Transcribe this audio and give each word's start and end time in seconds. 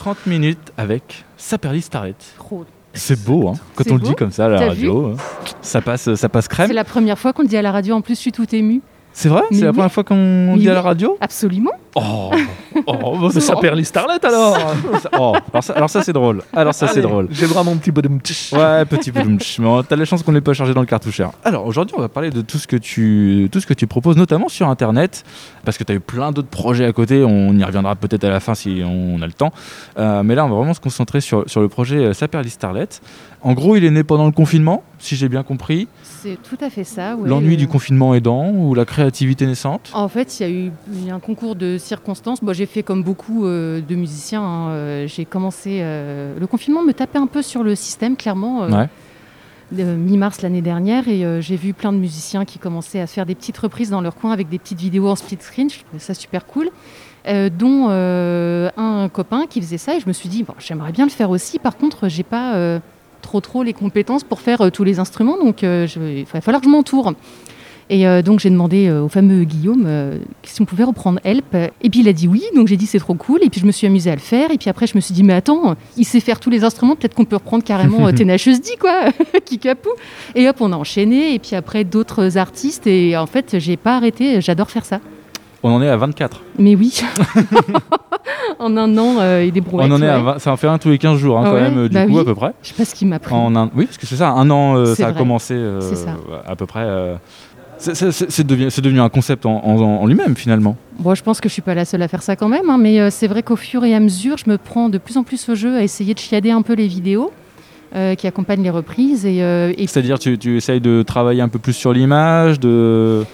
30 0.00 0.24
minutes 0.26 0.72
avec 0.78 1.26
Saperly 1.36 1.82
Starlet. 1.82 2.14
C'est 2.94 3.22
beau, 3.22 3.48
hein, 3.48 3.54
quand 3.74 3.84
on 3.90 3.96
le 3.96 4.00
dit 4.00 4.14
comme 4.14 4.30
ça 4.30 4.46
à 4.46 4.48
la 4.48 4.68
radio. 4.68 5.08
hein. 5.08 5.16
Ça 5.60 5.82
passe, 5.82 6.14
ça 6.14 6.28
passe 6.30 6.48
crème. 6.48 6.68
C'est 6.68 6.72
la 6.72 6.84
première 6.84 7.18
fois 7.18 7.34
qu'on 7.34 7.42
le 7.42 7.48
dit 7.48 7.56
à 7.58 7.60
la 7.60 7.70
radio. 7.70 7.94
En 7.96 8.00
plus, 8.00 8.14
je 8.14 8.20
suis 8.20 8.32
tout 8.32 8.46
émue. 8.54 8.80
C'est 9.12 9.28
vrai? 9.28 9.42
C'est 9.52 9.60
la 9.60 9.74
première 9.74 9.92
fois 9.92 10.02
qu'on 10.02 10.52
Mais 10.54 10.58
dit 10.60 10.70
à 10.70 10.72
la 10.72 10.80
radio? 10.80 11.18
Absolument. 11.20 11.72
Oh, 11.94 12.30
oh, 12.86 13.18
bah, 13.20 13.28
Ça 13.32 13.40
ça 13.40 13.56
perd 13.56 13.76
les 13.76 13.84
starlets 13.84 14.24
alors 14.24 14.56
Oh, 15.18 15.34
alors 15.52 15.64
ça, 15.64 15.72
alors 15.72 15.90
ça, 15.90 16.02
c'est 16.02 16.12
drôle. 16.12 16.42
Alors 16.52 16.72
ça 16.74 16.86
c'est 16.88 17.00
drôle. 17.02 17.26
J'ai 17.30 17.46
vraiment 17.46 17.72
mon 17.72 17.76
petit 17.78 17.90
bonhomme. 17.90 18.20
Ouais, 18.52 18.84
petit 18.84 19.10
peu. 19.10 19.22
Mais 19.24 19.68
t'as 19.88 19.96
la 19.96 20.04
chance 20.04 20.22
qu'on 20.22 20.32
l'ait 20.32 20.40
pas 20.40 20.52
chargé 20.52 20.72
dans 20.74 20.80
le 20.80 20.86
cartoucheur. 20.86 21.32
Alors 21.44 21.66
aujourd'hui, 21.66 21.94
on 21.98 22.00
va 22.00 22.08
parler 22.08 22.30
de 22.30 22.42
tout 22.42 22.58
ce 22.58 22.66
que 22.66 22.76
tu, 22.76 23.48
tout 23.50 23.60
ce 23.60 23.66
que 23.66 23.74
tu 23.74 23.86
proposes, 23.86 24.16
notamment 24.16 24.48
sur 24.48 24.68
Internet, 24.68 25.24
parce 25.64 25.78
que 25.78 25.84
tu 25.84 25.92
as 25.92 25.96
eu 25.96 26.00
plein 26.00 26.30
d'autres 26.32 26.48
projets 26.48 26.84
à 26.84 26.92
côté. 26.92 27.24
On 27.24 27.52
y 27.56 27.64
reviendra 27.64 27.96
peut-être 27.96 28.24
à 28.24 28.30
la 28.30 28.40
fin 28.40 28.54
si 28.54 28.82
on 28.84 29.20
a 29.22 29.26
le 29.26 29.32
temps. 29.32 29.52
Euh, 29.98 30.22
mais 30.22 30.34
là, 30.34 30.44
on 30.44 30.48
va 30.48 30.56
vraiment 30.56 30.74
se 30.74 30.80
concentrer 30.80 31.20
sur, 31.20 31.48
sur 31.48 31.60
le 31.60 31.68
projet 31.68 31.96
euh, 31.96 32.12
Saperly 32.12 32.50
Starlet. 32.50 32.88
En 33.42 33.54
gros, 33.54 33.74
il 33.76 33.84
est 33.86 33.90
né 33.90 34.04
pendant 34.04 34.26
le 34.26 34.32
confinement, 34.32 34.82
si 34.98 35.16
j'ai 35.16 35.30
bien 35.30 35.42
compris. 35.42 35.88
C'est 36.02 36.36
tout 36.42 36.58
à 36.62 36.68
fait 36.68 36.84
ça. 36.84 37.16
ouais. 37.16 37.26
L'ennui 37.26 37.54
Euh, 37.54 37.56
du 37.56 37.68
confinement 37.68 38.14
aidant 38.14 38.50
ou 38.50 38.74
la 38.74 38.84
créativité 38.84 39.46
naissante? 39.46 39.90
En 39.94 40.08
fait, 40.08 40.38
il 40.38 40.42
y 40.42 40.46
a 40.46 40.50
eu 40.50 40.70
un 41.10 41.20
concours 41.20 41.56
de 41.56 41.78
circonstances. 41.80 42.42
Moi, 42.42 42.52
j'ai 42.52 42.66
fait 42.66 42.82
comme 42.84 43.02
beaucoup 43.02 43.44
euh, 43.46 43.80
de 43.80 43.94
musiciens. 43.96 44.42
hein, 44.42 44.68
euh, 44.70 45.06
j'ai 45.08 45.24
commencé. 45.24 45.80
euh, 45.82 46.38
le 46.38 46.46
confinement 46.46 46.82
me 46.84 46.92
tapait 46.92 47.18
un 47.18 47.26
peu 47.26 47.42
sur 47.42 47.62
le 47.64 47.74
système, 47.74 48.16
clairement. 48.16 48.62
euh, 48.64 48.70
Ouais. 48.70 48.88
de 49.72 49.84
mi-mars 49.84 50.42
l'année 50.42 50.62
dernière 50.62 51.06
et 51.06 51.24
euh, 51.24 51.40
j'ai 51.40 51.54
vu 51.54 51.74
plein 51.74 51.92
de 51.92 51.98
musiciens 51.98 52.44
qui 52.44 52.58
commençaient 52.58 52.98
à 53.00 53.06
faire 53.06 53.24
des 53.24 53.36
petites 53.36 53.56
reprises 53.56 53.88
dans 53.90 54.00
leur 54.00 54.16
coin 54.16 54.32
avec 54.32 54.48
des 54.48 54.58
petites 54.58 54.80
vidéos 54.80 55.06
en 55.08 55.14
split 55.14 55.38
screen. 55.40 55.70
Je 55.70 55.78
trouvais 55.84 56.00
ça 56.00 56.12
super 56.12 56.44
cool. 56.46 56.70
Euh, 57.28 57.50
dont 57.50 57.86
euh, 57.88 58.68
un 58.76 59.08
copain 59.08 59.44
qui 59.48 59.60
faisait 59.60 59.78
ça 59.78 59.94
et 59.94 60.00
je 60.00 60.08
me 60.08 60.12
suis 60.12 60.28
dit 60.28 60.42
bon, 60.42 60.54
j'aimerais 60.58 60.90
bien 60.90 61.04
le 61.04 61.10
faire 61.10 61.30
aussi. 61.30 61.58
Par 61.60 61.76
contre, 61.76 62.08
j'ai 62.08 62.24
pas 62.24 62.54
euh, 62.56 62.80
trop 63.22 63.40
trop 63.40 63.62
les 63.62 63.72
compétences 63.74 64.24
pour 64.24 64.40
faire 64.40 64.60
euh, 64.62 64.70
tous 64.70 64.82
les 64.82 64.98
instruments 64.98 65.36
donc 65.38 65.62
euh, 65.62 65.86
je- 65.86 66.00
il 66.00 66.24
va 66.24 66.40
falloir 66.40 66.60
que 66.60 66.66
je 66.66 66.72
m'entoure. 66.72 67.12
Et 67.90 68.06
euh, 68.06 68.22
donc 68.22 68.38
j'ai 68.38 68.50
demandé 68.50 68.86
euh, 68.86 69.02
au 69.02 69.08
fameux 69.08 69.42
Guillaume 69.42 69.82
euh, 69.84 70.18
si 70.44 70.62
on 70.62 70.64
pouvait 70.64 70.84
reprendre 70.84 71.18
Help. 71.24 71.56
Et 71.82 71.90
puis 71.90 72.00
il 72.00 72.08
a 72.08 72.12
dit 72.12 72.28
oui, 72.28 72.44
donc 72.54 72.68
j'ai 72.68 72.76
dit 72.76 72.86
c'est 72.86 73.00
trop 73.00 73.14
cool. 73.14 73.40
Et 73.42 73.50
puis 73.50 73.60
je 73.60 73.66
me 73.66 73.72
suis 73.72 73.86
amusée 73.86 74.12
à 74.12 74.14
le 74.14 74.20
faire. 74.20 74.52
Et 74.52 74.58
puis 74.58 74.70
après 74.70 74.86
je 74.86 74.94
me 74.94 75.00
suis 75.00 75.12
dit 75.12 75.24
mais 75.24 75.34
attends, 75.34 75.74
il 75.96 76.04
sait 76.04 76.20
faire 76.20 76.38
tous 76.38 76.50
les 76.50 76.62
instruments, 76.62 76.94
peut-être 76.94 77.14
qu'on 77.14 77.24
peut 77.24 77.36
reprendre 77.36 77.64
carrément 77.64 78.10
Tenacious 78.16 78.58
D 78.58 78.76
quoi, 78.80 79.10
Kikapou. 79.44 79.90
Et 80.36 80.48
hop 80.48 80.56
on 80.60 80.72
a 80.72 80.76
enchaîné. 80.76 81.34
Et 81.34 81.40
puis 81.40 81.56
après 81.56 81.82
d'autres 81.82 82.38
artistes. 82.38 82.86
Et 82.86 83.16
en 83.16 83.26
fait 83.26 83.58
j'ai 83.58 83.76
pas 83.76 83.96
arrêté, 83.96 84.40
j'adore 84.40 84.70
faire 84.70 84.84
ça. 84.84 85.00
On 85.62 85.72
en 85.72 85.82
est 85.82 85.88
à 85.88 85.96
24. 85.96 86.40
Mais 86.58 86.74
oui, 86.74 87.02
en 88.58 88.76
un 88.78 88.96
an 88.96 89.16
euh, 89.20 89.42
et 89.42 89.50
des 89.50 89.60
brouettes. 89.60 89.90
on 89.90 89.94
en 89.94 90.00
est 90.00 90.08
à 90.08 90.18
ouais. 90.18 90.24
20 90.24 90.38
ça 90.38 90.52
en 90.52 90.56
fait 90.56 90.66
un 90.66 90.78
tous 90.78 90.88
les 90.88 90.96
15 90.96 91.18
jours 91.18 91.38
hein, 91.38 91.42
Ah 91.44 91.48
quand 91.50 91.54
ouais, 91.54 91.62
même, 91.62 91.78
euh, 91.78 91.88
du 91.88 91.94
bah 91.94 92.06
coup, 92.06 92.14
oui. 92.14 92.20
à 92.20 92.24
peu 92.24 92.34
près. 92.34 92.52
Je 92.62 92.68
sais 92.68 92.74
pas 92.74 92.86
ce 92.86 92.94
qui 92.94 93.04
m'a 93.04 93.18
pris. 93.18 93.34
En 93.34 93.54
un... 93.56 93.70
Oui, 93.74 93.84
parce 93.84 93.98
que 93.98 94.06
c'est 94.06 94.16
ça, 94.16 94.30
un 94.30 94.48
an, 94.48 94.76
euh, 94.76 94.94
ça 94.94 95.08
a 95.08 95.12
commencé 95.12 95.54
à 96.46 96.56
peu 96.56 96.64
près. 96.64 96.86
C'est- 97.80 98.44
devenu, 98.82 99.00
un 99.00 99.08
concept 99.08 99.46
en, 99.46 99.64
en- 99.64 99.80
en 99.80 100.06
lui-même 100.06 100.36
finalement. 100.36 100.76
Bon, 100.98 101.14
je 101.14 101.22
pense 101.22 101.40
que 101.40 101.48
je 101.48 101.52
suis 101.54 101.62
pas 101.62 101.74
la 101.74 101.84
seule 101.84 102.02
à 102.02 102.08
faire 102.08 102.22
ça 102.22 102.36
quand 102.36 102.48
même, 102.48 102.68
hein, 102.70 102.78
mais 102.78 103.00
euh, 103.00 103.08
c'est 103.10 103.26
vrai 103.26 103.42
qu'au 103.42 103.56
fur 103.56 103.84
et 103.84 103.94
à 103.94 104.00
mesure, 104.00 104.36
je 104.36 104.48
me 104.50 104.58
prends 104.58 104.88
de 104.88 104.98
plus 104.98 105.16
en 105.16 105.22
plus 105.22 105.48
au 105.48 105.54
jeu 105.54 105.76
à 105.76 105.82
essayer 105.82 106.14
de 106.14 106.18
chiader 106.18 106.50
un 106.50 106.62
peu 106.62 106.74
les 106.74 106.86
vidéos 106.86 107.30
euh, 107.96 108.14
qui 108.14 108.26
accompagnent 108.28 108.62
les 108.62 108.70
reprises. 108.70 109.26
Et, 109.26 109.42
euh, 109.42 109.72
et 109.76 109.86
C'est-à-dire 109.86 110.18
tu, 110.18 110.38
tu 110.38 110.56
essayes 110.56 110.80
de 110.80 111.02
travailler 111.02 111.40
un 111.42 111.48
peu 111.48 111.58
plus 111.58 111.72
sur 111.72 111.92
l'image, 111.92 112.60
de... 112.60 113.24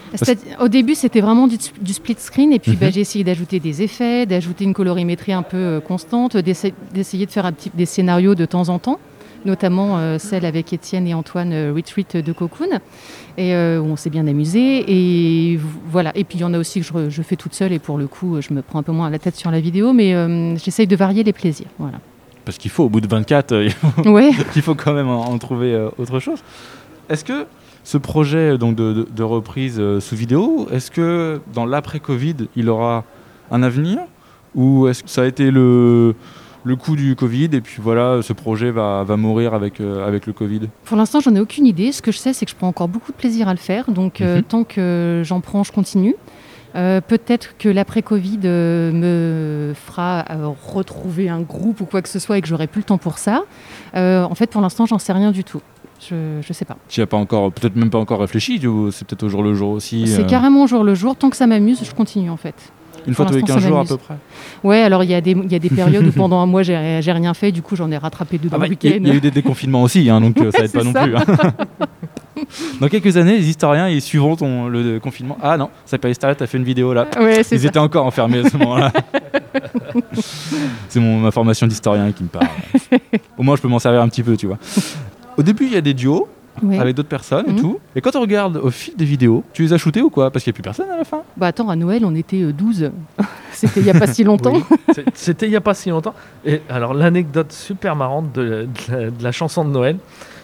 au 0.60 0.68
début, 0.68 0.94
c'était 0.94 1.20
vraiment 1.20 1.46
du, 1.46 1.56
du 1.80 1.92
split 1.92 2.16
screen, 2.18 2.52
et 2.52 2.58
puis 2.58 2.70
Mhm. 2.72 2.78
bah, 2.80 2.90
j'ai 2.90 3.00
essayé 3.00 3.24
d'ajouter 3.24 3.60
des 3.60 3.82
effets, 3.82 4.24
d'ajouter 4.26 4.64
une 4.64 4.72
colorimétrie 4.74 5.32
un 5.32 5.42
peu 5.42 5.56
euh, 5.56 5.80
constante, 5.80 6.36
d'essa- 6.38 6.70
d'essayer 6.94 7.26
de 7.26 7.30
faire 7.32 7.44
un 7.46 7.52
petit, 7.52 7.70
des 7.74 7.84
scénarios 7.86 8.34
de 8.34 8.44
temps 8.46 8.68
en 8.68 8.78
temps 8.78 8.98
notamment 9.44 9.98
euh, 9.98 10.18
celle 10.18 10.44
avec 10.44 10.72
Étienne 10.72 11.06
et 11.06 11.14
Antoine 11.14 11.52
euh, 11.52 11.72
Retreat 11.72 12.16
de 12.16 12.32
Cocoon, 12.32 12.80
et 13.36 13.54
euh, 13.54 13.80
on 13.82 13.96
s'est 13.96 14.10
bien 14.10 14.26
amusé. 14.26 14.84
Et 14.88 15.58
voilà. 15.90 16.10
Et 16.16 16.24
puis 16.24 16.38
il 16.38 16.40
y 16.40 16.44
en 16.44 16.54
a 16.54 16.58
aussi 16.58 16.80
que 16.80 16.86
je, 16.86 17.10
je 17.10 17.22
fais 17.22 17.36
toute 17.36 17.54
seule, 17.54 17.72
et 17.72 17.78
pour 17.78 17.98
le 17.98 18.06
coup, 18.06 18.40
je 18.40 18.52
me 18.54 18.62
prends 18.62 18.78
un 18.78 18.82
peu 18.82 18.92
moins 18.92 19.10
la 19.10 19.18
tête 19.18 19.36
sur 19.36 19.50
la 19.50 19.60
vidéo, 19.60 19.92
mais 19.92 20.14
euh, 20.14 20.56
j'essaye 20.56 20.86
de 20.86 20.96
varier 20.96 21.22
les 21.24 21.32
plaisirs. 21.32 21.68
Voilà. 21.78 21.98
Parce 22.44 22.58
qu'il 22.58 22.70
faut, 22.70 22.84
au 22.84 22.88
bout 22.88 23.00
de 23.00 23.08
24, 23.08 23.52
euh, 23.52 23.68
Ouais. 24.04 24.30
il 24.56 24.62
faut 24.62 24.74
quand 24.74 24.92
même 24.94 25.08
en, 25.08 25.24
en 25.26 25.38
trouver 25.38 25.72
euh, 25.74 25.88
autre 25.98 26.20
chose. 26.20 26.38
Est-ce 27.08 27.24
que 27.24 27.46
ce 27.84 27.98
projet 27.98 28.58
donc, 28.58 28.74
de, 28.76 28.92
de- 28.92 29.08
de 29.14 29.22
reprise 29.22 29.80
sous 30.00 30.16
vidéo, 30.16 30.66
est-ce 30.72 30.90
que 30.90 31.40
dans 31.54 31.66
l'après-Covid, 31.66 32.34
il 32.56 32.68
aura 32.68 33.04
un 33.50 33.62
avenir? 33.62 33.98
Ou 34.56 34.88
est-ce 34.88 35.02
que 35.04 35.10
ça 35.10 35.22
a 35.22 35.26
été 35.26 35.50
le, 35.50 36.14
le 36.66 36.74
coup 36.76 36.96
du 36.96 37.14
Covid 37.14 37.48
et 37.52 37.60
puis 37.60 37.80
voilà, 37.80 38.20
ce 38.22 38.32
projet 38.32 38.72
va, 38.72 39.04
va 39.04 39.16
mourir 39.16 39.54
avec, 39.54 39.80
euh, 39.80 40.06
avec 40.06 40.26
le 40.26 40.32
Covid 40.32 40.62
Pour 40.84 40.96
l'instant, 40.96 41.20
j'en 41.20 41.34
ai 41.36 41.40
aucune 41.40 41.64
idée. 41.64 41.92
Ce 41.92 42.02
que 42.02 42.10
je 42.10 42.18
sais, 42.18 42.32
c'est 42.32 42.44
que 42.44 42.50
je 42.50 42.56
prends 42.56 42.66
encore 42.66 42.88
beaucoup 42.88 43.12
de 43.12 43.16
plaisir 43.16 43.46
à 43.48 43.52
le 43.52 43.58
faire. 43.58 43.90
Donc, 43.92 44.20
euh, 44.20 44.38
Mhm. 44.38 44.42
tant 44.42 44.64
que 44.64 45.22
j'en 45.24 45.40
prends, 45.40 45.62
je 45.62 45.70
continue. 45.70 46.16
Euh, 46.74 47.00
Peut-être 47.00 47.56
que 47.56 47.68
l'après-Covid 47.68 48.40
euh, 48.44 48.90
me 48.92 49.74
fera 49.74 50.24
euh, 50.30 50.48
retrouver 50.66 51.28
un 51.28 51.40
groupe 51.40 51.80
ou 51.80 51.84
quoi 51.86 52.02
que 52.02 52.08
ce 52.08 52.18
soit 52.18 52.36
et 52.36 52.42
que 52.42 52.48
j'aurai 52.48 52.66
plus 52.66 52.80
le 52.80 52.84
temps 52.84 52.98
pour 52.98 53.18
ça. 53.18 53.44
En 53.94 54.34
fait, 54.34 54.48
pour 54.50 54.60
l'instant, 54.60 54.86
j'en 54.86 54.98
sais 54.98 55.12
rien 55.12 55.30
du 55.30 55.44
tout. 55.44 55.62
Je 56.10 56.14
ne 56.46 56.52
sais 56.52 56.64
pas. 56.66 56.76
Tu 56.88 57.00
as 57.00 57.06
pas 57.06 57.16
encore, 57.16 57.50
peut-être 57.52 57.76
même 57.76 57.88
pas 57.90 57.98
encore 57.98 58.20
réfléchi, 58.20 58.60
c'est 58.92 59.06
peut-être 59.06 59.22
au 59.22 59.28
jour 59.30 59.42
le 59.42 59.54
jour 59.54 59.70
aussi 59.70 60.06
C'est 60.06 60.26
carrément 60.26 60.64
au 60.64 60.66
jour 60.66 60.84
le 60.84 60.94
jour. 60.94 61.16
Tant 61.16 61.30
que 61.30 61.36
ça 61.36 61.46
m'amuse, 61.46 61.80
je 61.82 61.94
continue 61.94 62.28
en 62.28 62.36
fait. 62.36 62.72
Une 63.06 63.14
fois 63.14 63.24
tous 63.26 63.34
les 63.34 63.40
l'instant, 63.40 63.54
15 63.54 63.62
ça 63.62 63.68
jours 63.68 63.78
à 63.78 63.84
peu 63.84 63.96
près 63.96 64.14
Ouais, 64.64 64.80
alors 64.82 65.04
il 65.04 65.10
y, 65.10 65.14
a 65.14 65.20
des- 65.20 65.30
il 65.32 65.52
y 65.52 65.54
a 65.54 65.58
des 65.58 65.70
périodes 65.70 66.06
où 66.06 66.12
pendant 66.16 66.40
un 66.40 66.46
mois, 66.46 66.62
j'ai 66.62 66.76
rien 67.12 67.34
fait. 67.34 67.52
Du 67.52 67.62
coup, 67.62 67.76
j'en 67.76 67.90
ai 67.90 67.96
rattrapé 67.96 68.38
deux 68.38 68.48
dans 68.48 68.56
Ah 68.56 68.58
bah, 68.60 68.66
le 68.66 68.70
week-end. 68.70 68.90
il 69.00 69.06
y 69.08 69.10
a 69.10 69.14
eu 69.14 69.20
des 69.20 69.30
déconfinements 69.30 69.82
aussi, 69.82 70.08
hein, 70.10 70.20
donc 70.20 70.36
euh, 70.38 70.50
ça 70.50 70.58
Ouais, 70.60 70.64
aide 70.64 70.72
pas 70.72 70.82
non 70.84 70.92
plus. 70.92 71.16
hein. 71.16 71.24
Dans 72.82 72.88
quelques 72.88 73.16
années, 73.16 73.38
les 73.38 73.48
historiens 73.48 73.88
ils 73.88 74.02
suivront 74.02 74.36
ton, 74.36 74.68
le 74.68 75.00
confinement. 75.00 75.38
Ah 75.42 75.56
non, 75.56 75.70
ça 75.86 75.96
peut 75.96 76.12
Starlet 76.12 76.40
a 76.42 76.46
fait 76.46 76.58
une 76.58 76.64
vidéo 76.64 76.92
là. 76.92 77.06
Ouais, 77.18 77.38
Ils 77.40 77.44
ça. 77.44 77.56
étaient 77.56 77.78
encore 77.78 78.04
enfermés 78.04 78.40
à 78.44 78.48
ce 78.50 78.56
moment-là. 78.58 78.92
C'est 80.88 81.00
ma 81.00 81.30
formation 81.30 81.66
d'historien 81.66 82.12
qui 82.12 82.24
me 82.24 82.28
parle. 82.28 82.46
Au 83.38 83.42
moins, 83.42 83.56
je 83.56 83.62
peux 83.62 83.68
m'en 83.68 83.78
servir 83.78 84.02
un 84.02 84.08
petit 84.08 84.22
peu, 84.22 84.36
tu 84.36 84.46
vois. 84.46 84.58
Au 85.38 85.42
début, 85.42 85.64
il 85.66 85.72
y 85.72 85.76
a 85.76 85.80
des 85.80 85.94
duos 85.94 86.28
Ouais. 86.62 86.78
avec 86.78 86.94
d'autres 86.96 87.08
personnes 87.08 87.44
et 87.48 87.52
Mhm. 87.52 87.60
tout. 87.60 87.78
Et 87.94 88.00
quand 88.00 88.16
on 88.16 88.20
regarde 88.20 88.56
au 88.56 88.70
fil 88.70 88.94
des 88.96 89.04
vidéos, 89.04 89.44
tu 89.52 89.62
les 89.62 89.72
as 89.72 89.78
shootés 89.78 90.02
ou 90.02 90.10
quoi? 90.10 90.30
Parce 90.30 90.42
qu'il 90.44 90.50
n'y 90.50 90.54
a 90.54 90.56
plus 90.56 90.62
personne 90.62 90.88
à 90.90 90.96
la 90.96 91.04
fin. 91.04 91.22
Bah 91.36 91.48
attends, 91.48 91.68
à 91.68 91.76
Noël, 91.76 92.04
on 92.04 92.14
était 92.14 92.42
euh, 92.42 92.52
12. 92.52 92.90
C'était 93.52 93.80
il 93.80 93.84
n'y 93.84 93.90
a 93.90 93.94
pas 93.98 94.06
si 94.06 94.24
longtemps. 94.24 94.52
Oui. 94.54 95.04
C'était 95.14 95.46
il 95.46 95.50
n'y 95.50 95.56
a 95.56 95.60
pas 95.60 95.74
si 95.74 95.90
longtemps. 95.90 96.14
Et 96.44 96.60
alors, 96.68 96.94
l'anecdote 96.94 97.52
super 97.52 97.96
marrante 97.96 98.32
de, 98.32 98.42
de 98.88 98.92
la, 98.92 99.10
de 99.10 99.22
la 99.24 99.32
chanson 99.32 99.64
de 99.64 99.70
Noël, 99.70 99.96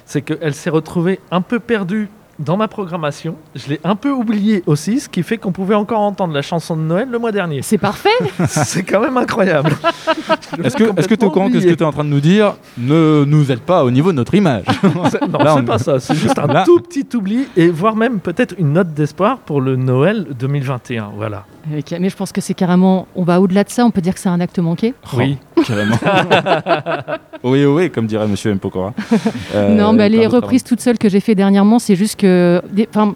c'est 0.06 0.23
qu'elle 0.23 0.55
s'est 0.55 0.71
retrouvée 0.71 1.21
un 1.31 1.41
peu 1.43 1.59
perdue 1.61 2.09
dans 2.45 2.57
ma 2.57 2.69
programmation. 2.69 3.37
Je 3.55 3.69
l'ai 3.69 3.81
un 3.85 3.97
peu 3.97 4.11
oubliée 4.11 4.63
aussi, 4.67 5.01
ce 5.01 5.09
qui 5.09 5.23
fait 5.23 5.39
qu'on 5.39 5.53
pouvait 5.53 5.75
encore 5.75 6.01
entendre 6.01 6.35
la 6.35 6.43
chanson 6.43 6.77
de 6.77 6.83
Noël 6.83 7.09
le 7.11 7.19
mois 7.19 7.33
dernier. 7.33 7.63
C'est 7.63 7.79
parfait. 7.79 8.09
C'est 8.49 8.83
quand 8.83 9.01
même 9.01 9.17
incroyable. 9.17 9.71
Est-ce 10.63 10.77
que 10.77 10.85
est-ce 10.99 11.09
que 11.09 11.15
tu 11.15 11.23
es 11.23 11.25
au 11.27 11.31
courant 11.31 11.51
que 11.51 11.61
ce 11.61 11.67
que 11.67 11.73
tu 11.75 11.83
es 11.83 11.87
en 11.87 11.93
train 11.93 12.05
de 12.05 12.09
nous 12.11 12.21
dire 12.21 12.55
ne 12.77 13.25
nous 13.27 13.51
aide 13.51 13.61
pas 13.61 13.85
au 13.85 13.91
niveau 13.91 14.11
de 14.13 14.17
notre 14.17 14.35
image 14.35 14.65
Non, 14.83 15.05
c'est 15.11 15.23
on- 15.23 15.65
pas 15.65 15.79
ça. 15.79 15.99
C'est 15.99 16.15
juste 16.15 16.39
un 16.39 16.47
Là- 16.47 16.65
tout 16.65 16.79
petit 16.81 17.07
oubli 17.17 17.47
et 17.57 17.69
voire 17.69 17.97
même 17.97 18.21
peut-être 18.21 18.55
une 18.59 18.73
note 18.75 18.93
d'espoir 18.93 19.39
pour 19.39 19.61
le 19.61 19.77
Noël 19.77 20.27
2021. 20.39 21.13
Voilà. 21.17 21.45
Mais 21.71 22.09
je 22.11 22.17
pense 22.17 22.33
que 22.33 22.41
c'est 22.41 22.55
carrément. 22.55 23.07
On 23.15 23.23
va 23.25 23.41
au-delà 23.41 23.65
de 23.65 23.71
ça, 23.71 23.85
on 23.85 23.91
peut 23.91 24.01
dire 24.01 24.15
que 24.15 24.21
c'est 24.21 24.29
un 24.29 24.41
acte 24.41 24.59
manqué. 24.59 24.95
Oui. 25.15 25.39
Oh, 25.52 25.52
carrément. 25.67 25.97
oui, 27.45 27.65
oui, 27.65 27.91
comme 27.91 28.06
dirait 28.06 28.27
Monsieur 28.28 28.50
M. 28.50 28.59
Pokora. 28.59 28.93
Euh, 29.55 29.75
non, 29.75 29.93
bah, 29.95 30.09
les 30.09 30.27
reprises 30.27 30.65
toutes 30.65 30.81
seules 30.81 30.99
que 30.99 31.09
j'ai 31.09 31.21
fait 31.21 31.34
dernièrement, 31.34 31.78
c'est 31.78 31.97
juste 31.97 32.19
que. 32.19 32.62
des- 32.71 32.89
Enfin. 32.91 33.15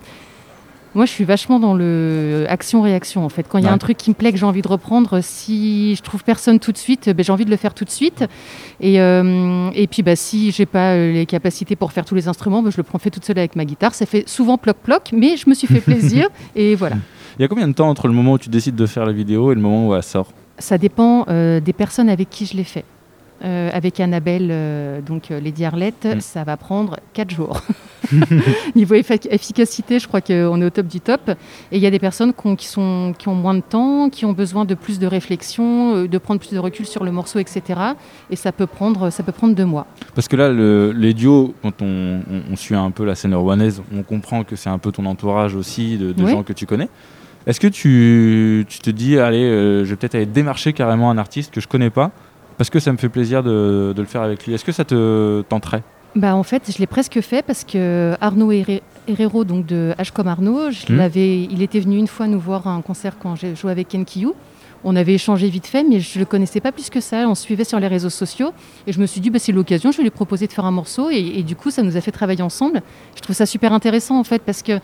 Moi, 0.94 1.04
je 1.04 1.10
suis 1.10 1.24
vachement 1.24 1.60
dans 1.60 1.74
le 1.74 2.46
action-réaction 2.48 3.22
en 3.22 3.28
fait. 3.28 3.44
Quand 3.46 3.58
il 3.58 3.64
y 3.64 3.66
a 3.66 3.68
Ouais. 3.68 3.74
un 3.74 3.78
truc 3.78 3.98
qui 3.98 4.08
me 4.08 4.14
plaît 4.14 4.32
que 4.32 4.38
j'ai 4.38 4.46
envie 4.46 4.62
de 4.62 4.68
reprendre, 4.68 5.20
si 5.22 5.94
je 5.94 6.00
trouve 6.02 6.24
personne 6.24 6.58
tout 6.58 6.72
de 6.72 6.78
suite, 6.78 7.10
ben, 7.14 7.22
j'ai 7.22 7.32
envie 7.32 7.44
de 7.44 7.50
le 7.50 7.56
faire 7.58 7.74
tout 7.74 7.84
de 7.84 7.90
suite. 7.90 8.24
Et, 8.80 8.98
euh, 8.98 9.68
et 9.74 9.88
puis, 9.88 10.02
bah, 10.02 10.16
si 10.16 10.52
j'ai 10.52 10.64
pas 10.64 10.92
euh, 10.94 11.12
les 11.12 11.26
capacités 11.26 11.76
pour 11.76 11.92
faire 11.92 12.06
tous 12.06 12.14
les 12.14 12.28
instruments, 12.28 12.62
ben, 12.62 12.70
je 12.70 12.78
le 12.78 12.82
prends 12.82 12.98
fait 12.98 13.10
toute 13.10 13.26
seule 13.26 13.38
avec 13.38 13.56
ma 13.56 13.66
guitare. 13.66 13.92
Ça 13.94 14.06
fait 14.06 14.26
souvent 14.26 14.56
ploc-ploc, 14.56 15.10
mais 15.12 15.36
je 15.36 15.50
me 15.50 15.54
suis 15.54 15.66
fait 15.66 15.80
plaisir. 15.82 16.28
et 16.54 16.74
voilà. 16.76 16.96
Il 17.38 17.42
y 17.42 17.44
a 17.44 17.48
combien 17.48 17.68
de 17.68 17.74
temps 17.74 17.90
entre 17.90 18.08
le 18.08 18.14
moment 18.14 18.32
où 18.32 18.38
tu 18.38 18.48
décides 18.48 18.76
de 18.76 18.86
faire 18.86 19.04
la 19.04 19.12
vidéo 19.12 19.52
et 19.52 19.54
le 19.54 19.60
moment 19.60 19.88
où 19.88 19.94
elle 19.94 20.02
sort? 20.02 20.28
Ça 20.58 20.78
dépend 20.78 21.24
euh, 21.28 21.60
des 21.60 21.72
personnes 21.72 22.08
avec 22.08 22.30
qui 22.30 22.46
je 22.46 22.56
l'ai 22.56 22.64
fait. 22.64 22.84
Euh, 23.44 23.68
avec 23.74 24.00
Annabelle, 24.00 24.48
euh, 24.50 25.02
donc 25.02 25.30
euh, 25.30 25.38
Lady 25.40 25.62
Arlette, 25.66 26.06
Mm. 26.16 26.20
ça 26.20 26.42
va 26.42 26.56
prendre 26.56 26.96
4 27.12 27.30
jours. 27.30 27.60
Niveau 28.74 28.94
effic- 28.94 29.26
efficacité, 29.30 29.98
je 29.98 30.08
crois 30.08 30.22
qu'on 30.22 30.60
est 30.62 30.64
au 30.64 30.70
top 30.70 30.86
du 30.86 31.00
top. 31.00 31.20
Et 31.70 31.76
il 31.76 31.80
y 31.82 31.86
a 31.86 31.90
des 31.90 31.98
personnes 31.98 32.32
qui 32.32 32.46
ont, 32.46 32.56
qui 32.56 32.66
sont, 32.66 33.12
qui 33.18 33.28
ont 33.28 33.34
moins 33.34 33.52
de 33.54 33.60
temps, 33.60 34.08
qui 34.08 34.24
ont 34.24 34.32
besoin 34.32 34.64
de 34.64 34.74
plus 34.74 34.98
de 34.98 35.06
réflexion, 35.06 36.04
de 36.06 36.18
prendre 36.18 36.40
plus 36.40 36.52
de 36.52 36.58
recul 36.58 36.86
sur 36.86 37.04
le 37.04 37.12
morceau, 37.12 37.38
etc. 37.38 37.62
Et 38.30 38.36
ça 38.36 38.52
peut 38.52 38.66
prendre, 38.66 39.10
ça 39.10 39.22
peut 39.22 39.32
prendre 39.32 39.54
deux 39.54 39.64
mois. 39.66 39.86
Parce 40.14 40.28
que 40.28 40.36
là, 40.36 40.48
le- 40.50 40.92
les 40.96 41.12
duos, 41.12 41.52
quand 41.62 41.82
on, 41.82 42.20
on- 42.30 42.52
on 42.52 42.56
suit 42.56 42.74
un 42.76 42.90
peu 42.90 43.04
la 43.04 43.14
scène 43.14 43.34
rouennaise, 43.34 43.82
on 43.94 44.02
comprend 44.02 44.44
que 44.44 44.56
c'est 44.56 44.70
un 44.70 44.78
peu 44.78 44.92
ton 44.92 45.04
entourage 45.04 45.54
aussi, 45.54 45.98
de, 45.98 46.12
de 46.12 46.24
Oui. 46.24 46.30
gens 46.30 46.42
que 46.42 46.52
tu 46.54 46.64
connais. 46.64 46.88
Est-ce 47.46 47.60
que 47.60 47.68
tu, 47.68 48.66
tu 48.68 48.78
te 48.80 48.90
dis, 48.90 49.18
allez, 49.18 49.44
euh, 49.44 49.84
je 49.84 49.90
vais 49.90 49.96
peut-être 49.96 50.14
aller 50.16 50.26
démarcher 50.26 50.72
carrément 50.72 51.10
un 51.10 51.18
artiste 51.18 51.52
que 51.52 51.60
je 51.60 51.68
connais 51.68 51.90
pas 51.90 52.10
parce 52.58 52.70
que 52.70 52.80
ça 52.80 52.90
me 52.90 52.96
fait 52.96 53.08
plaisir 53.10 53.42
de, 53.42 53.92
de 53.94 54.00
le 54.00 54.08
faire 54.08 54.22
avec 54.22 54.46
lui. 54.46 54.54
Est-ce 54.54 54.64
que 54.64 54.72
ça 54.72 54.84
te 54.84 55.42
tenterait? 55.42 55.82
Bah, 56.16 56.34
en 56.34 56.42
fait, 56.42 56.72
je 56.72 56.78
l'ai 56.78 56.86
presque 56.86 57.20
fait 57.20 57.42
parce 57.44 57.62
que 57.64 58.14
Arnaud 58.20 58.50
Herre- 58.50 58.80
Herrero, 59.06 59.44
donc 59.44 59.66
de 59.66 59.92
H 59.98 60.10
comme 60.12 60.26
Arnaud, 60.28 60.70
je 60.70 60.92
l'avais- 60.92 61.42
il 61.44 61.60
était 61.62 61.78
venu 61.80 61.98
une 61.98 62.06
fois 62.06 62.26
nous 62.26 62.40
voir 62.40 62.66
à 62.66 62.70
un 62.70 62.80
concert 62.80 63.18
quand 63.22 63.36
j'ai 63.36 63.54
joué 63.54 63.70
avec 63.70 63.88
Ken 63.88 64.04
Kiyou. 64.04 64.34
On 64.84 64.96
avait 64.96 65.14
échangé 65.14 65.48
vite 65.48 65.66
fait, 65.66 65.84
mais 65.84 66.00
je 66.00 66.18
ne 66.18 66.20
le 66.20 66.26
connaissais 66.26 66.60
pas 66.60 66.72
plus 66.72 66.90
que 66.90 67.00
ça. 67.00 67.28
On 67.28 67.34
suivait 67.34 67.64
sur 67.64 67.78
les 67.80 67.88
réseaux 67.88 68.10
sociaux. 68.10 68.52
Et 68.86 68.92
je 68.92 69.00
me 69.00 69.06
suis 69.06 69.20
dit, 69.20 69.30
bah, 69.30 69.38
c'est 69.38 69.52
l'occasion, 69.52 69.90
je 69.92 69.98
vais 69.98 70.04
lui 70.04 70.10
proposer 70.10 70.46
de 70.46 70.52
faire 70.52 70.64
un 70.64 70.70
morceau. 70.70 71.10
Et, 71.10 71.18
et 71.38 71.42
du 71.42 71.54
coup, 71.56 71.70
ça 71.70 71.82
nous 71.82 71.96
a 71.96 72.00
fait 72.00 72.12
travailler 72.12 72.42
ensemble. 72.42 72.82
Je 73.14 73.20
trouve 73.20 73.36
ça 73.36 73.46
super 73.46 73.72
intéressant, 73.72 74.18
en 74.18 74.24
fait, 74.24 74.40
parce 74.42 74.62
que 74.62 74.78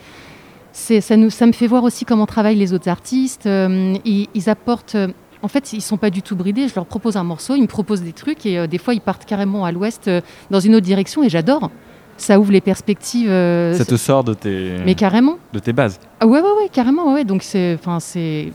ça, 0.72 1.16
nous, 1.16 1.30
ça 1.30 1.46
me 1.46 1.52
fait 1.52 1.66
voir 1.66 1.84
aussi 1.84 2.04
comment 2.04 2.26
travaillent 2.26 2.56
les 2.56 2.72
autres 2.72 2.88
artistes. 2.88 3.46
Euh, 3.46 3.94
ils, 4.04 4.28
ils 4.34 4.48
apportent. 4.50 4.94
euh, 4.94 5.08
en 5.42 5.48
fait, 5.48 5.72
ils 5.72 5.80
sont 5.82 5.96
pas 5.96 6.10
du 6.10 6.22
tout 6.22 6.36
bridés. 6.36 6.68
Je 6.68 6.74
leur 6.74 6.86
propose 6.86 7.16
un 7.16 7.24
morceau, 7.24 7.54
ils 7.56 7.62
me 7.62 7.66
proposent 7.66 8.02
des 8.02 8.12
trucs. 8.12 8.46
Et 8.46 8.58
euh, 8.58 8.66
des 8.66 8.78
fois, 8.78 8.94
ils 8.94 9.00
partent 9.00 9.24
carrément 9.24 9.64
à 9.64 9.72
l'ouest 9.72 10.08
euh, 10.08 10.20
dans 10.50 10.60
une 10.60 10.74
autre 10.74 10.86
direction. 10.86 11.22
Et 11.24 11.28
j'adore. 11.28 11.70
Ça 12.16 12.38
ouvre 12.38 12.52
les 12.52 12.60
perspectives. 12.60 13.28
euh, 13.30 13.74
Ça 13.76 13.84
te 13.84 13.96
sort 13.96 14.22
de 14.22 14.34
tes, 14.34 14.76
mais 14.84 14.94
carrément. 14.94 15.38
de 15.52 15.58
tes 15.58 15.72
bases. 15.72 15.98
Ah 16.20 16.26
ouais, 16.26 16.40
ouais, 16.40 16.46
ouais, 16.62 16.68
carrément. 16.70 17.08
ouais, 17.08 17.14
ouais. 17.14 17.24
Donc, 17.24 17.42
c'est, 17.42 17.74
enfin, 17.74 17.98
c'est 18.00 18.52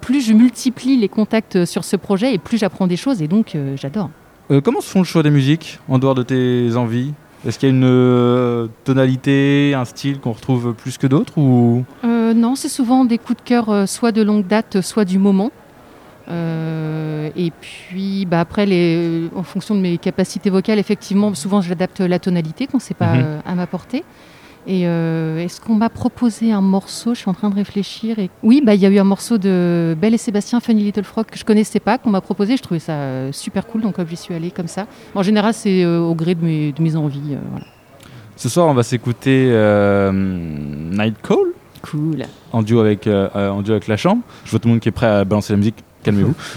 plus 0.00 0.20
je 0.20 0.32
multiplie 0.32 0.96
les 0.96 1.08
contacts 1.08 1.64
sur 1.64 1.84
ce 1.84 1.96
projet 1.96 2.34
et 2.34 2.38
plus 2.38 2.58
j'apprends 2.58 2.86
des 2.86 2.96
choses. 2.96 3.20
Et 3.22 3.26
donc, 3.28 3.54
euh, 3.54 3.76
j'adore. 3.76 4.10
Euh, 4.50 4.60
comment 4.60 4.80
se 4.80 4.88
font 4.90 5.00
le 5.00 5.04
choix 5.04 5.22
des 5.22 5.30
musiques 5.30 5.80
en 5.88 5.98
dehors 5.98 6.14
de 6.14 6.22
tes 6.22 6.76
envies? 6.76 7.12
Est-ce 7.48 7.58
qu'il 7.58 7.70
y 7.70 7.72
a 7.72 7.74
une 7.74 7.84
euh, 7.84 8.66
tonalité, 8.84 9.72
un 9.74 9.86
style 9.86 10.20
qu'on 10.20 10.32
retrouve 10.32 10.74
plus 10.74 10.98
que 10.98 11.06
d'autres 11.06 11.38
ou? 11.38 11.82
Euh, 12.04 12.34
non, 12.34 12.54
c'est 12.56 12.68
souvent 12.68 13.06
des 13.06 13.16
coups 13.16 13.38
de 13.38 13.42
cœur, 13.48 13.70
euh, 13.70 13.86
soit 13.86 14.12
de 14.12 14.20
longue 14.20 14.46
date, 14.46 14.82
soit 14.82 15.06
du 15.06 15.18
moment. 15.18 15.50
Euh, 16.30 17.30
et 17.36 17.50
puis, 17.50 18.26
bah, 18.26 18.40
après, 18.40 18.66
les, 18.66 19.30
en 19.34 19.42
fonction 19.42 19.74
de 19.74 19.80
mes 19.80 19.96
capacités 19.96 20.50
vocales, 20.50 20.78
effectivement, 20.78 21.34
souvent 21.34 21.62
j'adapte 21.62 22.00
la 22.00 22.18
tonalité 22.18 22.66
qu'on 22.66 22.76
ne 22.76 22.82
sait 22.82 22.92
pas 22.94 23.14
Mhm. 23.14 23.38
à 23.46 23.54
m'apporter. 23.54 24.04
Et 24.66 24.86
euh, 24.86 25.38
est-ce 25.38 25.60
qu'on 25.60 25.74
m'a 25.74 25.88
proposé 25.88 26.52
un 26.52 26.60
morceau? 26.60 27.14
Je 27.14 27.20
suis 27.20 27.30
en 27.30 27.34
train 27.34 27.48
de 27.48 27.54
réfléchir. 27.54 28.18
Et... 28.18 28.28
Oui, 28.42 28.60
bah, 28.64 28.74
il 28.74 28.80
y 28.80 28.86
a 28.86 28.90
eu 28.90 28.98
un 28.98 29.04
morceau 29.04 29.38
de 29.38 29.96
Belle 29.98 30.14
et 30.14 30.18
Sébastien, 30.18 30.60
Funny 30.60 30.82
Little 30.82 31.04
Frog, 31.04 31.26
que 31.26 31.38
je 31.38 31.44
connaissais 31.44 31.80
pas, 31.80 31.96
qu'on 31.96 32.10
m'a 32.10 32.20
proposé. 32.20 32.56
Je 32.56 32.62
trouvais 32.62 32.80
ça 32.80 32.92
euh, 32.92 33.32
super 33.32 33.66
cool, 33.66 33.82
donc 33.82 33.94
j'y 34.06 34.16
suis 34.16 34.34
allée 34.34 34.50
comme 34.50 34.68
ça. 34.68 34.86
En 35.14 35.22
général, 35.22 35.54
c'est 35.54 35.84
euh, 35.84 36.00
au 36.00 36.14
gré 36.14 36.34
de 36.34 36.44
mes, 36.44 36.72
de 36.72 36.82
mes 36.82 36.96
envies. 36.96 37.34
euh, 37.34 37.38
voilà. 37.50 37.66
Ce 38.36 38.48
soir, 38.48 38.66
on 38.68 38.74
va 38.74 38.82
s'écouter 38.82 39.48
euh, 39.50 40.12
Night 40.12 41.16
Call 41.26 41.38
Cool. 41.80 42.24
en 42.52 42.62
duo 42.62 42.80
avec 42.80 43.06
en 43.08 43.62
duo 43.62 43.72
avec 43.72 43.86
la 43.86 43.96
chambre. 43.96 44.22
Je 44.44 44.50
vois 44.50 44.58
tout 44.58 44.66
le 44.66 44.72
monde 44.74 44.80
qui 44.80 44.88
est 44.88 44.92
prêt 44.92 45.06
à 45.06 45.24
balancer 45.24 45.52
la 45.52 45.58
musique. 45.58 45.76
Calmez-vous. 46.02 46.34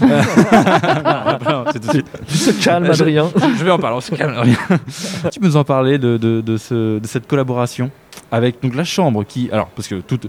C'est 1.72 1.80
tout 1.80 1.86
de 1.88 1.92
suite. 1.92 2.06
Tu 2.28 2.38
te 2.38 2.64
calmes, 2.64 2.86
Je- 2.86 2.90
Adrien. 3.02 3.30
Je, 3.34 3.58
je 3.58 3.64
vais 3.64 3.70
en 3.70 3.78
parler, 3.78 3.96
on 3.96 4.00
se 4.00 4.14
calme. 4.14 4.34
rien. 4.38 4.56
tu 5.32 5.40
peux 5.40 5.46
nous 5.46 5.56
en 5.56 5.64
parler 5.64 5.98
de, 5.98 6.16
de, 6.16 6.40
de 6.40 6.56
ce- 6.56 6.98
de 6.98 7.06
cette 7.06 7.26
collaboration 7.26 7.90
avec 8.30 8.62
donc 8.62 8.74
la 8.74 8.84
chambre 8.84 9.24
qui 9.24 9.50
alors 9.50 9.68
parce 9.68 9.88
que 9.88 9.96
toute 9.96 10.26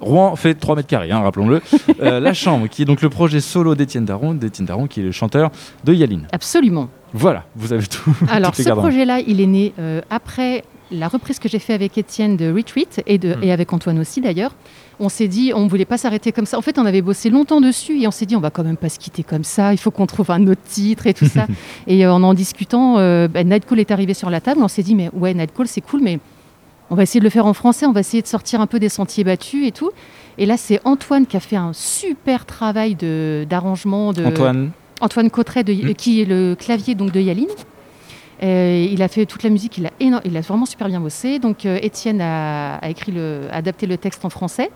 Rouen 0.00 0.36
fait 0.36 0.54
3 0.54 0.76
mètres 0.76 0.88
carrés 0.88 1.10
hein, 1.10 1.20
rappelons-le 1.20 1.60
Euh, 2.02 2.20
la 2.20 2.34
chambre 2.34 2.66
qui 2.68 2.82
est 2.82 2.84
donc 2.84 3.00
le 3.00 3.08
projet 3.08 3.40
solo 3.40 3.74
d'Étienne 3.74 4.04
Daron 4.04 4.34
d'Étienne 4.34 4.66
Daron 4.66 4.86
qui 4.86 5.00
est 5.00 5.04
le 5.04 5.12
chanteur 5.12 5.50
de 5.84 5.94
Yaline 5.94 6.26
Absolument. 6.32 6.88
voilà 7.14 7.44
vous 7.56 7.72
avez 7.72 7.86
tout 7.86 8.14
Alors, 8.30 8.54
ce 8.54 8.68
main. 8.68 8.76
projet-là, 8.76 9.20
il 9.26 9.40
est 9.40 9.46
né 9.46 9.72
euh, 9.78 10.00
après 10.10 10.64
la 10.90 11.08
reprise 11.08 11.38
que 11.38 11.48
j'ai 11.48 11.58
fait 11.58 11.72
avec 11.74 11.96
Étienne 11.98 12.36
de 12.36 12.52
Retreat 12.52 13.00
et, 13.06 13.18
de, 13.18 13.34
Mm. 13.34 13.42
et 13.42 13.52
avec 13.52 13.72
Antoine 13.72 13.98
aussi 13.98 14.20
d'ailleurs. 14.20 14.52
On 14.98 15.10
s'est 15.10 15.28
dit, 15.28 15.52
on 15.54 15.64
ne 15.64 15.68
voulait 15.68 15.84
pas 15.84 15.98
s'arrêter 15.98 16.32
comme 16.32 16.46
ça. 16.46 16.56
En 16.58 16.62
fait, 16.62 16.78
on 16.78 16.86
avait 16.86 17.02
bossé 17.02 17.28
longtemps 17.28 17.60
dessus 17.60 18.00
et 18.00 18.06
on 18.06 18.10
s'est 18.10 18.24
dit, 18.24 18.34
on 18.34 18.40
va 18.40 18.48
quand 18.50 18.64
même 18.64 18.78
pas 18.78 18.88
se 18.88 18.98
quitter 18.98 19.22
comme 19.22 19.44
ça. 19.44 19.72
Il 19.74 19.78
faut 19.78 19.90
qu'on 19.90 20.06
trouve 20.06 20.30
un 20.30 20.46
autre 20.46 20.62
titre 20.66 21.06
et 21.06 21.12
tout 21.12 21.26
ça. 21.26 21.46
et 21.86 22.06
euh, 22.06 22.12
en 22.14 22.22
en 22.22 22.32
discutant, 22.32 22.96
euh, 22.98 23.28
bah, 23.28 23.44
Nightcall 23.44 23.78
est 23.80 23.90
arrivé 23.90 24.14
sur 24.14 24.30
la 24.30 24.40
table. 24.40 24.60
On 24.62 24.68
s'est 24.68 24.82
dit, 24.82 24.94
mais 24.94 25.10
ouais, 25.12 25.34
Nightcall, 25.34 25.68
c'est 25.68 25.82
cool, 25.82 26.00
mais 26.02 26.18
on 26.88 26.94
va 26.94 27.02
essayer 27.02 27.20
de 27.20 27.24
le 27.24 27.30
faire 27.30 27.44
en 27.44 27.52
français. 27.52 27.84
On 27.84 27.92
va 27.92 28.00
essayer 28.00 28.22
de 28.22 28.26
sortir 28.26 28.62
un 28.62 28.66
peu 28.66 28.78
des 28.78 28.88
sentiers 28.88 29.22
battus 29.24 29.66
et 29.66 29.72
tout. 29.72 29.90
Et 30.38 30.46
là, 30.46 30.56
c'est 30.56 30.80
Antoine 30.84 31.26
qui 31.26 31.36
a 31.36 31.40
fait 31.40 31.56
un 31.56 31.72
super 31.74 32.46
travail 32.46 32.94
de- 32.94 33.44
d'arrangement. 33.48 34.12
De, 34.14 34.24
Antoine 34.24 34.70
Antoine 35.02 35.28
Cotteret, 35.30 35.62
de- 35.62 35.74
Mm. 35.90 35.94
qui 35.94 36.22
est 36.22 36.24
le 36.24 36.56
clavier 36.58 36.94
donc 36.94 37.12
de 37.12 37.20
Yaline. 37.20 37.48
Euh, 38.42 38.86
il 38.90 39.02
a 39.02 39.08
fait 39.08 39.24
toute 39.24 39.42
la 39.42 39.50
musique, 39.50 39.78
il 39.78 39.86
a, 39.86 39.90
il 40.24 40.36
a 40.36 40.40
vraiment 40.42 40.66
super 40.66 40.88
bien 40.88 41.00
bossé. 41.00 41.38
Donc 41.38 41.64
euh, 41.64 41.78
Étienne 41.82 42.20
a, 42.20 42.76
a 42.76 42.88
écrit 42.90 43.12
le, 43.12 43.42
a 43.50 43.56
adapté 43.56 43.86
le 43.86 43.96
texte 43.96 44.24
en 44.24 44.30
français. 44.30 44.70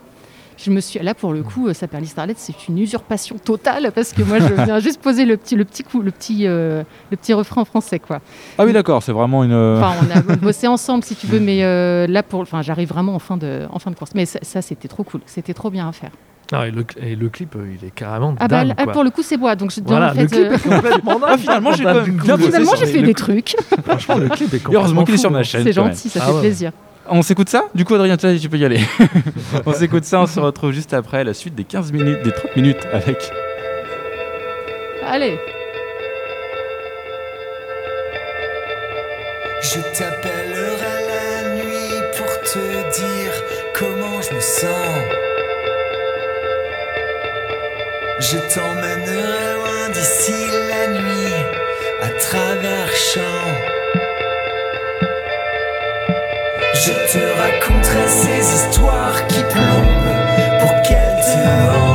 Je 0.63 0.69
me 0.69 0.79
suis 0.79 0.99
là 0.99 1.13
pour 1.15 1.33
le 1.33 1.41
coup, 1.43 1.67
euh, 1.67 1.73
Saperly 1.73 2.05
Starlet, 2.07 2.35
c'est 2.37 2.67
une 2.67 2.77
usurpation 2.77 3.37
totale 3.37 3.91
parce 3.95 4.13
que 4.13 4.21
moi 4.21 4.37
je 4.39 4.53
viens 4.63 4.79
juste 4.87 5.01
poser 5.01 5.25
le 5.25 5.35
petit, 5.37 5.55
le 5.55 5.65
petit 5.65 5.83
coup, 5.83 6.01
le 6.01 6.11
petit, 6.11 6.45
euh, 6.45 6.83
le 7.09 7.17
petit 7.17 7.33
refrain 7.33 7.61
en 7.61 7.65
français 7.65 7.97
quoi. 7.99 8.19
ah 8.59 8.65
oui 8.65 8.71
d'accord 8.73 9.01
c'est 9.01 9.11
vraiment 9.11 9.43
une 9.43 9.53
euh, 9.53 9.79
Enfin, 9.81 9.93
on 10.05 10.17
a 10.31 10.35
bossé 10.37 10.67
ensemble 10.67 11.03
si 11.03 11.15
tu 11.15 11.25
veux, 11.25 11.39
mais 11.39 11.63
euh, 11.63 12.05
là 12.07 12.21
pour, 12.21 12.41
enfin, 12.41 12.61
j'arrive 12.61 12.89
vraiment 12.89 13.15
en 13.15 13.19
fin 13.19 13.37
de, 13.37 13.65
en 13.71 13.79
fin 13.79 13.89
de 13.91 13.95
course. 13.95 14.11
Mais 14.13 14.25
ça, 14.25 14.39
ça, 14.43 14.61
c'était 14.61 14.87
trop 14.87 15.03
cool, 15.03 15.21
c'était 15.25 15.53
trop 15.55 15.69
bien 15.71 15.87
à 15.89 15.91
faire. 15.91 16.11
Ah, 16.53 16.67
et, 16.67 16.71
le, 16.71 16.85
et 17.01 17.15
le 17.15 17.29
clip, 17.29 17.55
euh, 17.55 17.73
il 17.81 17.87
est 17.87 17.91
carrément 17.91 18.35
Ah 18.37 18.47
bah, 18.49 18.57
dingue. 18.65 18.67
là, 18.77 18.83
quoi. 18.83 18.91
pour 18.93 19.03
le 19.05 19.09
coup 19.09 19.23
c'est 19.23 19.37
moi, 19.37 19.55
donc 19.55 19.71
je 19.71 19.79
Voilà, 19.85 20.11
en 20.11 20.13
le 20.13 20.27
fait, 20.27 20.27
clip 20.27 20.39
euh, 20.51 20.55
est 20.55 20.59
complètement 20.75 21.13
dingue. 21.19 21.29
Ah, 21.31 21.37
finalement, 21.37 21.71
j'ai 21.71 21.83
Bah, 21.85 21.93
quand 21.95 22.05
même 22.05 22.17
coup, 22.19 22.43
finalement 22.45 22.71
fait 22.75 22.85
le 22.85 22.91
des 23.07 23.13
clip. 23.13 23.15
trucs. 23.15 23.55
Franchement, 23.85 24.17
le 24.17 24.27
clip 24.29 24.53
est 24.53 24.57
complètement 24.57 24.79
heureusement 24.79 25.03
qu'il 25.05 25.13
est 25.15 25.17
sur 25.17 25.31
ma 25.31 25.43
chaîne 25.43 25.63
C'est 25.63 25.73
gentil, 25.73 26.09
ça 26.09 26.19
Ah 26.21 26.27
fait 26.27 26.33
ouais. 26.33 26.39
plaisir. 26.41 26.71
On 27.11 27.21
s'écoute 27.21 27.49
ça? 27.49 27.65
Du 27.75 27.85
coup 27.85 27.93
Adrien 27.95 28.17
tu 28.17 28.49
peux 28.49 28.57
y 28.57 28.65
aller 28.65 28.79
on 29.65 29.73
s'écoute 29.73 30.05
ça 30.05 30.21
on 30.21 30.27
se 30.27 30.39
retrouve 30.39 30.71
juste 30.71 30.93
après 30.93 31.23
la 31.23 31.33
suite 31.33 31.55
des 31.55 31.63
15 31.63 31.91
minutes 31.91 32.23
des 32.23 32.31
30 32.31 32.55
minutes 32.55 32.87
avec 32.91 33.31
Allez. 35.03 35.37
Je 39.61 39.79
t'appellerai 39.97 40.95
la 41.11 41.55
nuit 41.55 42.01
pour 42.17 42.41
te 42.41 42.59
dire 42.99 43.33
comment 43.73 44.21
je 44.21 44.35
me 44.35 44.39
sens. 44.39 44.97
Je 48.19 48.37
t'emmènerai 48.53 49.53
loin 49.55 49.89
d'ici 49.93 50.47
la 50.69 50.87
nuit, 50.87 51.33
à 52.01 52.09
travers 52.19 52.91
champs. 52.95 53.80
Je 56.83 56.93
te 56.93 57.19
raconterai 57.39 58.07
ces 58.07 58.55
histoires 58.55 59.27
qui 59.27 59.43
plombent 59.43 60.59
pour 60.59 60.81
qu'elles 60.81 61.21
te. 61.23 61.90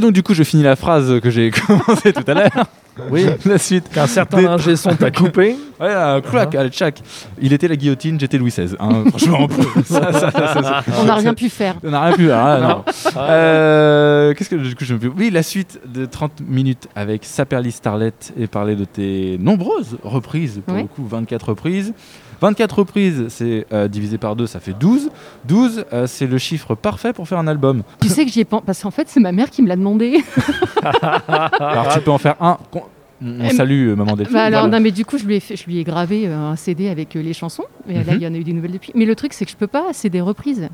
Et 0.00 0.02
donc 0.02 0.12
du 0.14 0.22
coup, 0.22 0.32
je 0.32 0.42
finis 0.44 0.62
la 0.62 0.76
phrase 0.76 1.20
que 1.20 1.28
j'ai 1.28 1.50
commencé 1.66 2.14
tout 2.14 2.24
à 2.26 2.32
l'heure. 2.32 2.66
Oui. 3.10 3.26
la 3.44 3.58
suite. 3.58 3.90
Qu'un 3.90 4.06
certain 4.06 4.46
ingé 4.46 4.74
son 4.76 4.94
t'a 4.96 5.10
coupé. 5.10 5.56
Ouais, 5.78 5.92
un 5.92 6.22
clac, 6.22 6.54
allez, 6.54 6.70
tchac. 6.70 7.02
Il 7.38 7.52
était 7.52 7.68
la 7.68 7.76
guillotine, 7.76 8.18
j'étais 8.18 8.38
Louis 8.38 8.48
XVI. 8.50 8.76
hein, 8.80 9.04
franchement, 9.10 9.46
ça, 9.84 10.10
ça, 10.12 10.30
ça, 10.30 10.62
ça, 10.62 10.82
On 10.98 11.04
n'a 11.04 11.16
rien 11.16 11.34
pu 11.34 11.50
faire. 11.50 11.74
On 11.84 11.90
n'a 11.90 12.00
rien 12.00 12.16
pu. 12.16 12.30
ah, 12.32 12.58
non. 12.62 12.84
Ah. 13.14 13.30
Euh, 13.30 14.32
Qu'est-ce 14.34 14.48
que 14.48 14.56
du 14.56 14.74
coup, 14.74 14.86
je 14.86 14.94
me 14.94 14.98
fais- 14.98 15.06
Oui, 15.14 15.28
la 15.30 15.42
suite 15.42 15.80
de 15.86 16.06
30 16.06 16.40
minutes 16.48 16.88
avec 16.96 17.26
Saperly 17.26 17.70
Starlet 17.70 18.12
et 18.38 18.46
parler 18.46 18.76
de 18.76 18.86
tes 18.86 19.36
nombreuses 19.38 19.98
reprises. 20.02 20.62
Pour 20.64 20.76
Ouais. 20.76 20.82
le 20.82 20.88
coup, 20.88 21.06
24 21.06 21.50
reprises. 21.50 21.92
24 22.40 22.78
reprises, 22.78 23.26
c'est 23.28 23.66
euh, 23.72 23.86
divisé 23.88 24.16
par 24.18 24.34
2, 24.36 24.46
ça 24.46 24.60
fait 24.60 24.72
12. 24.72 25.10
12, 25.46 25.84
euh, 25.92 26.06
c'est 26.06 26.26
le 26.26 26.38
chiffre 26.38 26.74
parfait 26.74 27.12
pour 27.12 27.28
faire 27.28 27.38
un 27.38 27.46
album. 27.46 27.82
Tu 28.00 28.08
sais 28.08 28.24
que 28.24 28.30
j'y 28.32 28.40
ai 28.40 28.44
pensé, 28.44 28.62
parce 28.66 28.82
qu'en 28.82 28.90
fait, 28.90 29.08
c'est 29.08 29.20
ma 29.20 29.32
mère 29.32 29.50
qui 29.50 29.62
me 29.62 29.68
l'a 29.68 29.76
demandé. 29.76 30.22
Alors 30.82 31.88
tu 31.94 32.00
peux 32.00 32.10
en 32.10 32.18
faire 32.18 32.36
un. 32.40 32.58
On 33.22 33.50
salue 33.50 33.88
euh, 33.90 33.96
Maman 33.96 34.16
Delphine. 34.16 34.32
Bah 34.34 34.44
alors, 34.44 34.62
voilà. 34.62 34.78
non, 34.78 34.82
mais 34.82 34.90
du 34.92 35.04
coup, 35.04 35.18
je 35.18 35.24
lui 35.26 35.36
ai, 35.36 35.40
fait- 35.40 35.54
je 35.56 35.66
lui 35.66 35.78
ai 35.78 35.84
gravé 35.84 36.26
euh, 36.26 36.38
un 36.52 36.56
CD 36.56 36.88
avec 36.88 37.14
euh, 37.16 37.20
les 37.22 37.34
chansons. 37.34 37.64
Et 37.86 37.92
là, 38.02 38.12
Mhm. 38.12 38.16
il 38.16 38.22
y 38.22 38.26
en 38.26 38.32
a 38.32 38.36
eu 38.38 38.44
des 38.44 38.54
nouvelles 38.54 38.72
depuis. 38.72 38.92
Mais 38.94 39.04
le 39.04 39.14
truc, 39.14 39.34
c'est 39.34 39.44
que 39.44 39.50
je 39.50 39.56
peux 39.58 39.66
pas, 39.66 39.88
c'est 39.92 40.08
des 40.08 40.22
reprises. 40.22 40.68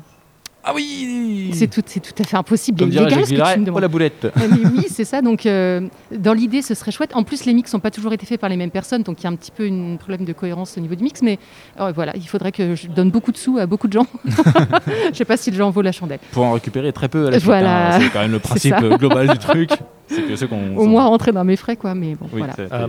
Ah 0.69 0.73
oui 0.75 1.51
C'est 1.53 1.67
tout, 1.67 1.81
à 1.81 2.23
fait 2.25 2.35
impossible. 2.35 2.79
Comme 2.79 2.89
et 2.89 2.91
dirait 2.91 3.05
illégal 3.05 3.19
Jacques 3.19 3.25
ce 3.27 3.31
que 3.31 3.35
tu 3.35 3.41
Villeray, 3.41 3.71
me 3.71 3.71
oh 3.77 3.79
la 3.79 3.87
boulette 3.87 4.27
mais 4.35 4.69
oui, 4.75 4.85
c'est 4.89 5.05
ça. 5.05 5.21
Donc, 5.21 5.45
euh, 5.45 5.87
dans 6.11 6.33
l'idée, 6.33 6.61
ce 6.61 6.73
serait 6.75 6.91
chouette. 6.91 7.15
En 7.15 7.23
plus, 7.23 7.45
les 7.45 7.53
mix 7.53 7.73
n'ont 7.73 7.79
pas 7.79 7.89
toujours 7.91 8.11
été 8.11 8.25
faits 8.25 8.39
par 8.41 8.49
les 8.49 8.57
mêmes 8.57 8.71
personnes, 8.71 9.03
donc 9.03 9.21
il 9.21 9.23
y 9.23 9.27
a 9.27 9.29
un 9.29 9.35
petit 9.35 9.51
peu 9.51 9.65
un 9.65 9.95
problème 9.95 10.25
de 10.25 10.33
cohérence 10.33 10.77
au 10.77 10.81
niveau 10.81 10.95
du 10.95 11.03
mix. 11.05 11.21
Mais 11.21 11.39
euh, 11.79 11.93
voilà, 11.95 12.13
il 12.17 12.27
faudrait 12.27 12.51
que 12.51 12.75
je 12.75 12.87
donne 12.87 13.11
beaucoup 13.11 13.31
de 13.31 13.37
sous 13.37 13.57
à 13.57 13.65
beaucoup 13.65 13.87
de 13.87 13.93
gens. 13.93 14.07
Je 14.25 15.17
sais 15.17 15.25
pas 15.25 15.37
si 15.37 15.51
le 15.51 15.57
genre 15.57 15.71
vaut 15.71 15.81
la 15.81 15.93
chandelle. 15.93 16.19
Pour 16.31 16.43
en 16.43 16.51
récupérer 16.53 16.91
très 16.91 17.07
peu 17.07 17.27
à 17.27 17.31
la. 17.31 17.39
Voilà. 17.39 17.95
hein. 17.95 17.99
C'est 18.01 18.09
quand 18.09 18.21
même 18.21 18.31
le 18.31 18.39
principe 18.47 18.75
global 18.75 19.29
du 19.29 19.37
truc. 19.37 19.69
C'est 20.09 20.21
que 20.21 20.35
ceux 20.35 20.47
qu'on. 20.47 20.75
Au 20.77 20.85
moins 20.85 21.05
rentrer 21.05 21.31
dans 21.31 21.43
mes 21.43 21.55
frais, 21.55 21.75
quoi. 21.75 21.93
Mais 21.93 22.15
bon, 22.15 22.27
Oui, 22.33 22.39
voilà. 22.39 22.53
Euh, 22.59 22.87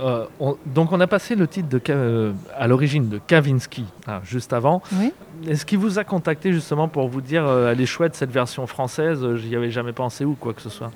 euh, 0.00 0.24
on- 0.40 0.56
donc 0.66 0.92
on 0.92 1.00
a 1.00 1.06
passé 1.06 1.34
le 1.34 1.46
titre 1.46 1.68
de 1.68 1.80
euh, 1.90 2.32
à 2.56 2.66
l'origine 2.66 3.08
de 3.08 3.18
Kavinsky 3.18 3.84
hein, 4.06 4.20
juste 4.24 4.52
avant. 4.52 4.82
Ouais. 4.92 5.12
Est-ce 5.48 5.66
qu'il 5.66 5.78
vous 5.78 5.98
a 5.98 6.04
contacté 6.04 6.52
justement 6.52 6.88
pour 6.88 7.08
vous 7.08 7.20
dire 7.20 7.46
euh, 7.46 7.70
elle 7.70 7.80
est 7.80 7.86
chouette 7.86 8.14
cette 8.14 8.30
version 8.30 8.66
française 8.66 9.22
euh, 9.22 9.36
J'y 9.36 9.54
avais 9.54 9.70
jamais 9.70 9.92
pensé 9.92 10.24
ou 10.24 10.34
quoi 10.34 10.54
que 10.54 10.62
ce 10.62 10.70
soit? 10.70 10.90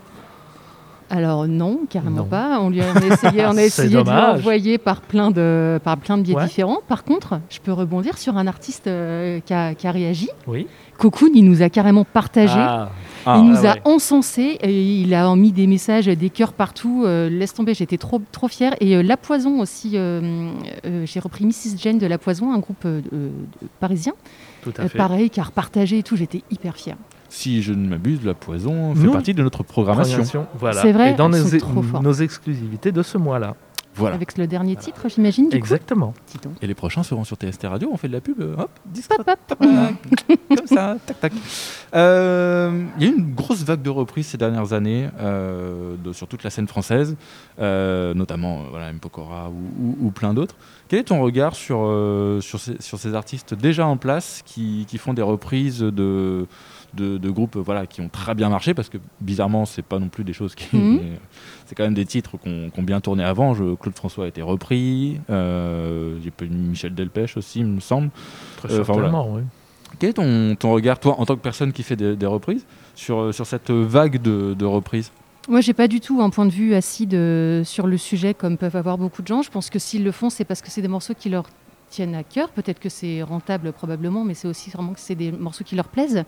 Alors 1.11 1.49
non, 1.49 1.81
carrément 1.91 2.19
Non. 2.19 2.25
pas. 2.25 2.59
On 2.61 2.71
lui 2.71 2.81
a, 2.81 2.85
on 2.95 2.97
a 2.97 3.07
essayé, 3.07 3.45
on 3.47 3.57
a 3.57 3.63
essayé 3.65 3.89
de 4.03 4.09
l'envoyer 4.11 4.79
par 4.79 5.01
plein 5.01 5.31
de 5.33 5.81
par 5.83 5.97
plein 5.97 6.17
de 6.17 6.23
biais 6.23 6.37
Ouais. 6.37 6.45
différents. 6.47 6.79
Par 6.87 7.03
contre, 7.05 7.41
je 7.51 7.59
peux 7.59 7.73
rebondir 7.73 8.17
sur 8.17 8.37
un 8.37 8.47
artiste 8.47 8.87
euh, 8.87 9.41
qui, 9.45 9.53
a, 9.53 9.75
qui 9.75 9.87
a 9.89 9.91
réagi. 9.91 10.29
Oui. 10.47 10.67
Cocoon, 10.99 11.31
il 11.35 11.45
nous 11.45 11.63
a 11.63 11.69
carrément 11.71 12.05
partagé. 12.05 12.55
Ah, 12.59 12.91
Ah, 13.27 13.37
il 13.39 13.51
nous 13.51 13.67
ah 13.67 13.71
a 13.71 13.75
ouais. 13.75 13.83
encensé 13.87 14.59
et 14.63 15.01
il 15.01 15.13
a 15.15 15.35
mis 15.35 15.51
des 15.51 15.67
messages, 15.67 16.07
des 16.07 16.31
cœurs 16.31 16.53
partout. 16.53 17.03
euh, 17.07 17.29
laisse 17.29 17.55
tomber, 17.55 17.75
j'étais 17.75 17.97
trop, 17.99 18.21
trop 18.33 18.49
fière. 18.49 18.75
Et 18.81 18.97
euh, 18.97 19.03
La 19.03 19.17
Poison 19.17 19.61
aussi, 19.61 19.93
j'ai 21.05 21.21
repris 21.21 21.45
Mrs. 21.47 21.77
Jane 21.79 21.99
de 21.99 22.07
La 22.07 22.19
Poison, 22.19 22.53
un 22.53 22.59
groupe 22.59 22.87
parisien. 23.81 24.13
tout 24.63 24.73
à 24.77 24.89
fait. 24.89 24.97
pareil, 24.99 25.31
qui 25.31 25.41
a 25.41 25.45
repartagé 25.45 25.99
et 25.99 26.03
tout, 26.03 26.17
j'étais 26.17 26.43
hyper 26.51 26.77
fière. 26.77 26.97
Si 27.31 27.63
je 27.63 27.73
ne 27.73 27.89
m'abuse, 27.89 28.25
la 28.25 28.35
poison 28.35 28.95
fait 28.95 29.09
partie 29.09 29.33
de 29.35 29.43
notre 29.43 29.63
programmation. 29.63 30.19
Programmation, 30.23 30.47
Voilà. 30.59 30.83
C'est 30.83 30.93
vrai, 30.93 31.13
Et 31.13 31.15
dans 31.15 31.29
nos, 31.29 31.39
forts. 31.83 32.03
nos 32.03 32.13
exclusivités 32.13 32.93
de 32.93 33.03
ce 33.03 33.17
mois-là. 33.19 33.55
Voilà. 33.97 34.15
Avec 34.15 34.39
le 34.39 34.47
dernier 34.47 34.77
titre, 34.77 35.09
j'imagine. 35.09 35.49
coup. 35.51 35.57
Exactement. 35.57 36.15
Donc. 36.45 36.53
Et 36.63 36.67
les 36.69 36.75
prochains 36.75 37.03
seront 37.03 37.25
sur 37.25 37.37
TST 37.37 37.65
Radio. 37.67 37.91
On 37.93 37.97
fait 37.97 38.07
de 38.07 38.13
la 38.13 38.21
pub. 38.21 38.41
euh, 38.41 38.55
Hop, 38.57 38.71
discret. 38.87 39.17
Hop, 39.19 39.29
hop. 39.51 39.59
Comme 39.59 40.67
ça, 40.69 40.97
tac, 41.05 41.19
tac. 41.21 41.33
Euh, 41.95 42.85
Il 42.99 43.05
y 43.05 43.09
a 43.09 43.13
eu 43.13 43.17
une 43.19 43.35
grosse 43.35 43.65
vague 43.65 43.83
de 43.83 43.91
reprises 43.91 44.29
ces 44.29 44.39
dernières 44.39 44.73
années 44.73 45.09
euh, 45.21 45.97
de- 46.03 46.13
sur 46.13 46.29
toute 46.29 46.45
la 46.45 46.51
scène 46.51 46.69
française, 46.69 47.17
euh, 47.61 48.15
notamment 48.15 48.63
voilà, 48.71 48.91
M. 48.91 48.99
Pokora 49.01 49.51
ou, 49.51 49.85
ou- 49.85 50.07
ou 50.07 50.11
plein 50.13 50.35
d'autres. 50.35 50.55
Quel 50.89 51.01
est 51.01 51.05
ton 51.05 51.21
regard 51.21 51.55
sur, 51.57 51.79
euh, 51.83 52.41
sur, 52.41 52.61
ces, 52.61 52.81
sur 52.81 52.99
ces 52.99 53.15
artistes 53.15 53.55
déjà 53.55 53.87
en 53.87 53.97
place 53.97 54.43
qui, 54.47 54.85
qui 54.89 54.99
font 54.99 55.15
des 55.15 55.23
reprises 55.23 55.81
de, 55.81 56.47
de, 56.95 57.19
de 57.19 57.31
groupes 57.31 57.57
euh, 57.57 57.61
voilà, 57.61 57.87
qui 57.87 58.01
ont 58.01 58.09
très 58.09 58.35
bien 58.35 58.49
marché 58.49 58.75
Parce 58.75 58.89
que 58.89 58.99
bizarrement, 59.21 59.65
c'est 59.65 59.83
pas 59.85 59.99
non 59.99 60.09
plus 60.09 60.25
des 60.25 60.33
choses 60.33 60.55
qui. 60.55 60.77
Mhm. 60.77 61.01
C'est 61.67 61.75
quand 61.77 61.85
même 61.85 61.95
des 61.95 62.05
titres 62.07 62.33
qu'on 62.37 62.69
qui 62.71 62.81
ont 62.81 62.83
bien 62.83 63.01
tourné 63.01 63.23
avant. 63.23 63.55
Je- 63.55 63.75
Claude 63.77 63.95
François 63.95 64.25
a 64.25 64.29
été 64.29 64.43
repris. 64.43 65.21
Euh, 65.31 66.17
Michel 66.51 66.95
Delpech 66.95 67.37
aussi, 67.37 67.61
il 67.61 67.67
me 67.67 67.81
semble. 67.81 68.11
Très 68.57 68.73
Euh, 68.73 68.83
voilà. 68.83 69.11
oui. 69.29 69.43
Quel 69.99 70.11
est 70.11 70.15
ton, 70.15 70.55
ton 70.57 70.73
regard, 70.73 70.99
toi, 71.01 71.17
en 71.19 71.27
tant 71.27 71.35
que 71.37 71.41
personne 71.43 71.73
qui 71.73 71.83
fait 71.83 71.97
des, 71.97 72.15
des 72.17 72.27
reprises, 72.27 72.65
sur, 72.95 73.19
euh, 73.21 73.33
sur 73.33 73.47
cette 73.47 73.71
vague 73.71 74.21
de, 74.23 74.55
de 74.55 74.65
reprises? 74.65 75.11
Moi, 75.49 75.61
j'ai 75.63 75.73
pas 75.73 75.89
du 75.89 76.01
tout 76.01 76.21
un 76.23 76.31
point 76.31 76.47
de 76.47 76.51
vue 76.53 76.75
acide 76.75 77.15
euh, 77.15 77.65
sur 77.65 77.87
le 77.87 77.97
sujet 77.97 78.35
comme 78.35 78.57
peuvent 78.57 78.77
avoir 78.77 78.99
beaucoup 78.99 79.23
de 79.23 79.27
gens. 79.27 79.43
Je 79.43 79.51
pense 79.51 79.69
que 79.71 79.79
s'ils 79.79 80.05
le 80.05 80.13
font, 80.13 80.31
c'est 80.31 80.45
parce 80.45 80.63
que 80.63 80.71
c'est 80.71 80.83
des 80.83 80.89
morceaux 80.89 81.15
qui 81.19 81.29
leur 81.29 81.45
tiennent 81.91 82.15
à 82.15 82.23
cœur. 82.25 82.49
Peut-être 82.51 82.79
que 82.81 82.89
c'est 82.89 83.23
rentable 83.23 83.73
probablement, 83.73 84.25
mais 84.25 84.35
c'est 84.35 84.49
aussi 84.49 84.71
vraiment 84.71 84.93
que 84.95 85.01
c'est 85.01 85.15
des 85.15 85.31
morceaux 85.33 85.65
qui 85.65 85.75
leur 85.77 85.89
plaisent 85.89 86.25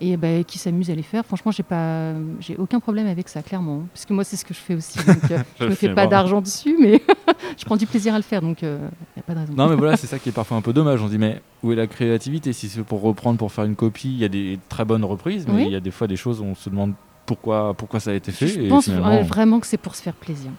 et 0.00 0.16
ben, 0.16 0.42
qui 0.44 0.58
s'amusent 0.58 0.90
à 0.90 0.94
les 0.94 1.02
faire. 1.02 1.24
Franchement, 1.24 1.52
j'ai 1.52 1.62
pas, 1.62 2.14
j'ai 2.40 2.56
aucun 2.56 2.80
problème 2.80 3.06
avec 3.06 3.28
ça, 3.28 3.42
clairement. 3.42 3.82
Parce 3.92 4.04
que 4.06 4.12
moi, 4.14 4.24
c'est 4.24 4.36
ce 4.36 4.44
que 4.44 4.54
je 4.54 4.58
fais 4.58 4.74
aussi. 4.74 4.98
Donc, 5.06 5.30
euh, 5.30 5.38
je 5.60 5.64
me 5.64 5.68
le 5.70 5.74
fais 5.76 5.94
pas 5.94 6.06
d'argent 6.06 6.40
dessus, 6.40 6.76
mais 6.80 7.00
je 7.58 7.64
prends 7.64 7.76
du 7.76 7.86
plaisir 7.86 8.14
à 8.14 8.16
le 8.16 8.22
faire, 8.22 8.40
donc 8.42 8.62
il 8.62 8.68
n'y 8.68 9.20
a 9.20 9.22
pas 9.22 9.34
de 9.34 9.40
raison. 9.40 9.52
Non, 9.54 9.68
mais 9.68 9.76
voilà, 9.76 9.96
c'est 9.96 10.06
ça 10.12 10.18
qui 10.18 10.30
est 10.30 10.32
parfois 10.32 10.56
un 10.56 10.62
peu 10.62 10.72
dommage. 10.72 11.00
On 11.02 11.06
se 11.06 11.12
dit, 11.12 11.18
mais 11.18 11.40
où 11.62 11.70
est 11.72 11.76
la 11.76 11.86
créativité? 11.86 12.52
Si 12.52 12.68
c'est 12.68 12.82
pour 12.82 13.02
reprendre, 13.02 13.38
pour 13.38 13.52
faire 13.52 13.64
une 13.64 13.76
copie, 13.76 14.08
il 14.08 14.18
y 14.18 14.24
a 14.24 14.28
des 14.28 14.58
très 14.68 14.84
bonnes 14.84 15.04
reprises, 15.04 15.46
mais 15.46 15.54
Oui. 15.54 15.64
il 15.66 15.72
y 15.72 15.76
a 15.76 15.80
des 15.80 15.90
fois 15.90 16.06
des 16.06 16.16
choses 16.16 16.40
où 16.40 16.44
on 16.44 16.54
se 16.54 16.68
demande 16.70 16.94
pourquoi, 17.26 17.74
pourquoi 17.74 18.00
ça 18.00 18.10
a 18.10 18.14
été 18.14 18.32
fait. 18.32 18.48
je 18.48 18.60
et 18.60 18.68
pense 18.68 18.84
finalement, 18.84 19.08
euh, 19.08 19.22
vraiment 19.22 19.60
que 19.60 19.66
c'est 19.66 19.76
pour 19.76 19.94
se 19.94 20.02
faire 20.02 20.14
plaisir. 20.14 20.50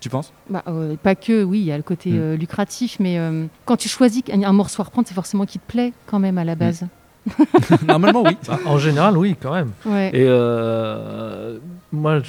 Tu 0.00 0.08
penses? 0.08 0.32
Bah, 0.48 0.62
euh, 0.68 0.94
pas 1.02 1.14
que, 1.14 1.42
oui, 1.42 1.58
il 1.60 1.64
y 1.64 1.72
a 1.72 1.76
le 1.76 1.82
côté 1.82 2.10
Mm. 2.10 2.18
euh, 2.18 2.36
lucratif, 2.36 2.98
mais 3.00 3.18
euh, 3.18 3.46
quand 3.64 3.76
tu 3.76 3.88
choisis 3.88 4.22
un, 4.32 4.42
un 4.42 4.52
morceau 4.52 4.82
à 4.82 4.84
reprendre, 4.84 5.08
c'est 5.08 5.14
forcément 5.14 5.44
qui 5.44 5.58
te 5.58 5.66
plaît 5.70 5.92
quand 6.06 6.18
même 6.20 6.38
à 6.38 6.44
la 6.44 6.54
base. 6.54 6.86
Normalement, 7.86 8.22
oui. 8.24 8.36
Bah, 8.46 8.58
en 8.64 8.78
général, 8.78 9.16
oui, 9.18 9.36
quand 9.40 9.52
même. 9.52 9.72
Ouais. 9.84 10.08
Et 10.14 10.24
euh, 10.26 11.58
moi, 11.92 12.20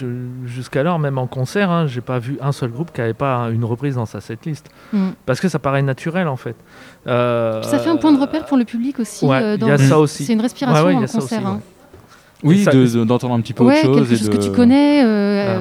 jusqu'alors, 0.46 1.00
même 1.00 1.18
en 1.18 1.28
concert, 1.28 1.70
hein, 1.70 1.88
j'ai 1.88 2.02
pas 2.02 2.20
vu 2.20 2.38
un 2.42 2.52
seul 2.52 2.72
groupe 2.72 2.92
qui 2.92 3.02
avait 3.02 3.14
pas 3.14 3.50
une 3.52 3.64
reprise 3.64 3.96
dans 3.96 4.06
sa 4.06 4.20
setlist. 4.20 4.68
Mm. 4.92 5.10
Parce 5.26 5.40
que 5.40 5.48
ça 5.48 5.60
paraît 5.60 5.82
naturel, 5.84 6.28
en 6.28 6.36
fait. 6.38 6.56
Euh, 7.08 7.62
Ça 7.64 7.80
fait 7.80 7.90
un 7.90 7.98
point 7.98 8.12
de 8.12 8.20
repère 8.20 8.46
pour 8.46 8.58
le 8.58 8.66
public 8.66 9.00
aussi. 9.00 9.26
Ouais, 9.26 9.42
euh, 9.42 9.58
il 9.60 9.68
y 9.68 9.72
a 9.72 9.78
ça 9.78 10.00
aussi. 10.00 10.26
C'est 10.26 10.34
une 10.34 10.42
respiration 10.42 10.86
Ouais, 10.86 11.08
ça 11.08 11.20
concert. 11.20 11.40
aussi, 11.40 11.48
hein. 11.48 11.62
Oui, 12.44 12.64
ça- 12.64 12.72
de- 12.72 12.86
de- 12.86 13.04
d'entendre 13.04 13.34
un 13.34 13.42
petit 13.42 13.54
peu 13.54 13.64
Ouais, 13.64 13.74
autre 13.80 13.86
chose. 13.86 13.96
quelque 14.10 14.14
et 14.14 14.18
chose 14.18 14.30
de- 14.30 14.38
que 14.38 14.42
tu 14.44 14.52
connais, 14.52 15.04
euh, 15.04 15.08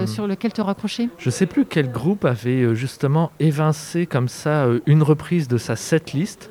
Euh, 0.02 0.06
sur 0.06 0.26
lequel 0.26 0.52
te 0.52 0.61
raccrocher. 0.61 1.08
Je 1.18 1.30
sais 1.30 1.47
plus 1.47 1.64
quel 1.64 1.90
groupe 1.90 2.25
avait 2.25 2.62
euh, 2.62 2.75
justement 2.75 3.32
évincé 3.40 4.06
comme 4.06 4.28
ça 4.28 4.66
une 4.87 5.02
reprise 5.02 5.49
de 5.49 5.58
sa 5.58 5.76
setlist. 5.76 6.50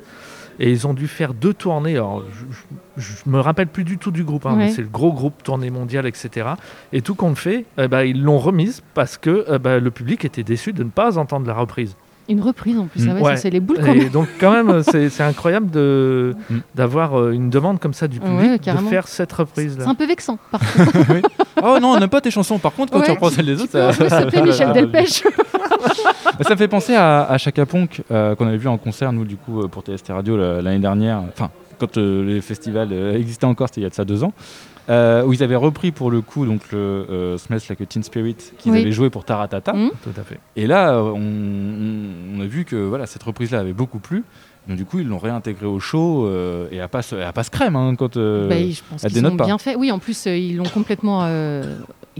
Et 0.60 0.72
ils 0.72 0.88
ont 0.88 0.92
dû 0.94 1.06
faire 1.06 1.34
deux 1.34 1.54
tournées. 1.54 1.92
Alors, 1.94 2.24
je, 2.96 3.00
je 3.00 3.30
me 3.30 3.38
rappelle 3.38 3.68
plus 3.68 3.84
du 3.84 3.96
tout 3.96 4.10
du 4.10 4.24
groupe, 4.24 4.44
hein, 4.44 4.54
mais 4.56 4.70
c'est 4.70 4.82
le 4.82 4.88
gros 4.88 5.12
groupe 5.12 5.40
tournée 5.44 5.70
mondiale, 5.70 6.04
etc. 6.04 6.48
Et 6.92 7.00
tout 7.00 7.14
compte 7.14 7.38
fait, 7.38 7.64
eh 7.78 7.86
ben, 7.86 8.02
ils 8.02 8.20
l'ont 8.20 8.38
remise 8.38 8.82
parce 8.94 9.16
que 9.18 9.44
eh 9.48 9.58
ben, 9.60 9.78
le 9.82 9.90
public 9.92 10.24
était 10.24 10.42
déçu 10.42 10.72
de 10.72 10.82
ne 10.82 10.90
pas 10.90 11.16
entendre 11.16 11.46
la 11.46 11.54
reprise. 11.54 11.94
Une 12.30 12.42
reprise 12.42 12.78
en 12.78 12.86
plus, 12.86 13.04
Mm. 13.04 13.08
ah 13.10 13.14
ouais, 13.14 13.22
Ouais. 13.22 13.36
ça 13.36 13.42
c'est 13.42 13.50
les 13.50 13.60
boules 13.60 13.78
quand 13.80 13.92
Et 13.92 13.98
même. 14.00 14.08
donc 14.10 14.28
quand 14.38 14.52
même, 14.52 14.82
c'est 14.82 15.08
c'est 15.08 15.22
incroyable 15.32 15.70
de 15.70 16.34
Mm. 16.50 16.56
d'avoir 16.74 17.18
euh, 17.18 17.30
une 17.32 17.48
demande 17.50 17.78
comme 17.80 17.94
ça 17.94 18.06
du 18.06 18.18
Ouais, 18.18 18.26
public 18.26 18.52
de 18.52 18.56
carrément. 18.64 18.90
faire 18.90 19.08
cette 19.08 19.32
reprise 19.32 19.76
C'est 19.80 19.86
un 19.86 19.94
peu 19.94 20.06
vexant, 20.06 20.38
par 20.50 20.60
contre. 20.76 21.28
Oh 21.62 21.78
non, 21.80 21.88
on 21.92 21.98
n'aime 22.00 22.08
pas 22.10 22.20
tes 22.20 22.30
chansons. 22.30 22.58
Par 22.58 22.72
contre, 22.72 22.92
quand 22.92 23.00
tu 23.00 23.06
Ouais, 23.06 23.12
reprends 23.14 23.30
celles 23.30 23.46
des 23.46 23.60
autres, 23.62 23.72
ça, 23.72 23.92
s'appeler 23.92 24.42
Michel 24.42 24.72
Delpech. 24.74 25.24
ça 26.42 26.50
me 26.50 26.56
fait 26.56 26.68
penser 26.68 26.94
à, 26.94 27.22
à 27.24 27.38
Chaka 27.38 27.66
Ponk 27.66 28.02
euh, 28.10 28.34
qu'on 28.34 28.46
avait 28.46 28.56
vu 28.58 28.68
en 28.68 28.78
concert, 28.78 29.12
nous, 29.12 29.24
du 29.24 29.36
coup, 29.36 29.62
euh, 29.62 29.68
pour 29.68 29.82
TST 29.82 30.08
Radio 30.12 30.36
la- 30.36 30.60
l'année 30.62 30.78
dernière. 30.78 31.22
Enfin, 31.32 31.50
quand 31.78 31.96
euh, 31.96 32.24
les 32.24 32.40
festivals 32.40 32.88
euh, 32.92 33.14
existaient 33.16 33.44
encore, 33.46 33.68
c'était 33.68 33.80
il 33.80 33.84
y 33.84 33.86
a 33.86 33.90
de 33.90 33.94
ça 33.94 34.04
deux 34.04 34.22
ans. 34.24 34.32
Euh, 34.88 35.24
où 35.24 35.32
ils 35.32 35.42
avaient 35.42 35.56
repris 35.56 35.92
pour 35.92 36.10
le 36.10 36.20
coup 36.22 36.46
donc 36.46 36.72
le 36.72 36.78
euh, 36.78 37.38
Smells 37.38 37.60
Like 37.68 37.80
a 37.80 37.86
Teen 37.86 38.02
Spirit 38.02 38.36
qu'ils 38.58 38.72
Oui. 38.72 38.80
avaient 38.80 38.92
joué 38.92 39.10
pour 39.10 39.24
Taratata. 39.24 39.72
Mm. 39.72 39.90
Tout 40.02 40.20
à 40.20 40.24
fait. 40.24 40.38
Et 40.56 40.66
là, 40.66 40.94
euh, 40.94 41.12
on, 41.14 42.40
a 42.40 42.46
vu 42.46 42.64
que 42.64 42.76
voilà, 42.76 43.06
cette 43.06 43.22
reprise-là 43.22 43.60
avait 43.60 43.72
beaucoup 43.72 43.98
plu. 43.98 44.24
Donc 44.66 44.76
du 44.76 44.84
coup, 44.84 44.98
ils 44.98 45.08
l'ont 45.08 45.18
réintégré 45.18 45.64
au 45.66 45.80
show 45.80 46.26
euh, 46.26 46.68
et 46.70 46.76
elle 46.76 46.88
passe, 46.88 47.12
elle 47.14 47.32
passe 47.32 47.48
crème 47.48 47.74
hein, 47.76 47.94
quand. 47.98 48.16
euh, 48.16 48.48
Bah, 48.48 48.56
je 48.58 48.80
pense 48.88 49.02
elle 49.04 49.12
dénote 49.12 49.32
ont 49.32 49.36
pas. 49.36 49.46
bien 49.46 49.58
fait. 49.58 49.74
Oui, 49.76 49.90
en 49.90 49.98
plus, 49.98 50.26
euh, 50.26 50.36
ils 50.36 50.56
l'ont 50.56 50.64
complètement. 50.64 51.22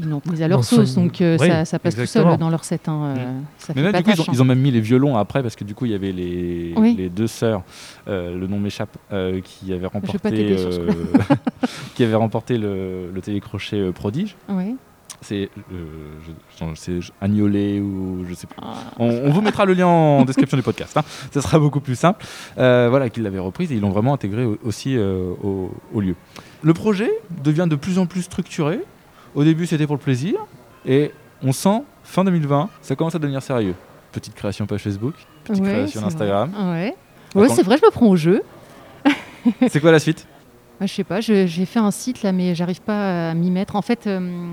Ils 0.03 0.09
l'ont 0.09 0.21
pris 0.21 0.43
à 0.43 0.49
leur 0.49 0.59
Dans 0.59 0.63
sauce, 0.63 0.93
son- 0.95 1.05
donc 1.05 1.21
euh, 1.21 1.37
Oui, 1.41 1.49
ça, 1.49 1.65
ça 1.65 1.79
passe 1.79 1.95
tout 1.97 2.07
seul 2.07 2.37
dans 2.39 2.51
leur 2.51 2.65
set. 2.65 2.89
hein, 2.89 3.15
euh, 3.17 3.41
ça 3.59 3.73
Mais 3.77 3.83
fait 3.83 3.87
là, 3.87 3.93
pas 3.93 3.99
du 3.99 4.05
coup, 4.05 4.11
ils 4.15 4.21
ont, 4.21 4.25
hein. 4.25 4.33
ils 4.35 4.43
ont 4.43 4.45
même 4.45 4.61
mis 4.61 4.71
les 4.71 4.81
violons 4.81 5.17
après 5.17 5.43
parce 5.43 5.57
que 5.57 5.65
du 5.65 5.75
coup, 5.75 5.85
il 5.87 5.93
y 5.93 5.95
avait 5.95 6.13
les, 6.13 6.75
Oui. 6.77 6.95
les 6.97 7.09
deux 7.09 7.27
sœurs, 7.27 7.63
euh, 8.09 8.37
le 8.39 8.47
nom 8.47 8.59
m'échappe, 8.59 8.97
euh, 9.13 9.41
qui 9.43 9.73
avaient 9.73 9.87
remporté, 9.87 10.57
euh, 10.59 10.89
qui 11.95 12.05
avaient 12.05 12.15
remporté 12.15 12.59
le, 12.59 13.11
le 13.13 13.21
télécrochet 13.21 13.77
euh, 13.81 13.93
prodige. 13.93 14.37
C'est 15.21 15.51
euh, 15.73 17.03
Agnolet 17.21 17.81
ou 17.81 18.25
je 18.29 18.35
sais 18.35 18.47
plus. 18.47 18.57
Ah. 18.63 18.75
On, 19.01 19.09
on 19.09 19.31
vous 19.31 19.41
mettra 19.41 19.65
le 19.65 19.73
lien 19.75 19.87
en 19.87 20.25
description 20.25 20.57
du 20.57 20.63
podcast. 20.63 20.97
hein. 20.97 21.03
Ça 21.33 21.41
sera 21.43 21.59
beaucoup 21.59 21.81
plus 21.81 21.97
simple. 21.97 22.25
Euh, 22.59 22.87
voilà, 22.89 23.09
qu'ils 23.11 23.25
l'avaient 23.25 23.39
reprise 23.41 23.73
et 23.73 23.75
ils 23.75 23.81
l'ont 23.81 23.91
vraiment 23.91 24.15
intégré 24.15 24.45
au- 24.45 24.59
aussi 24.65 24.97
euh, 24.97 25.33
au, 25.43 25.73
au 25.93 26.01
lieu. 26.01 26.15
Le 26.63 26.73
projet 26.73 27.11
devient 27.45 27.67
de 27.69 27.75
plus 27.77 27.99
en 27.99 28.07
plus 28.07 28.23
structuré. 28.23 28.81
Au 29.35 29.45
début, 29.45 29.67
c'était 29.67 29.87
pour 29.87 29.97
le 29.97 30.01
plaisir. 30.01 30.35
Et 30.87 31.13
on 31.43 31.53
sent, 31.53 31.83
fin 32.03 32.25
2020, 32.25 32.69
ça 32.83 32.97
commence 32.97 33.15
à 33.15 33.19
devenir 33.19 33.43
sérieux. 33.43 33.75
Petite 34.13 34.35
création 34.35 34.67
page 34.67 34.83
Facebook, 34.83 35.15
petite 35.45 35.63
Ouais, 35.63 35.71
création 35.71 36.05
Instagram. 36.05 36.51
vrai. 36.51 36.97
Ouais, 37.35 37.49
c'est 37.49 37.63
vrai, 37.63 37.77
je 37.79 37.85
me 37.85 37.91
prends 37.91 38.07
au 38.07 38.17
jeu. 38.17 38.43
C'est 39.69 39.81
quoi 39.81 39.93
la 39.93 39.99
suite? 39.99 40.27
Moi, 40.81 40.87
je 40.87 40.95
sais 40.95 41.05
pas, 41.05 41.21
j'ai 41.21 41.47
fait 41.67 41.79
un 41.79 41.91
site 41.91 42.23
là, 42.23 42.33
mais 42.33 42.55
j'arrive 42.55 42.81
pas 42.81 43.31
à 43.31 43.35
m'y 43.35 43.51
mettre. 43.51 43.77
En 43.77 43.83
fait, 43.83 44.07
euh, 44.07 44.49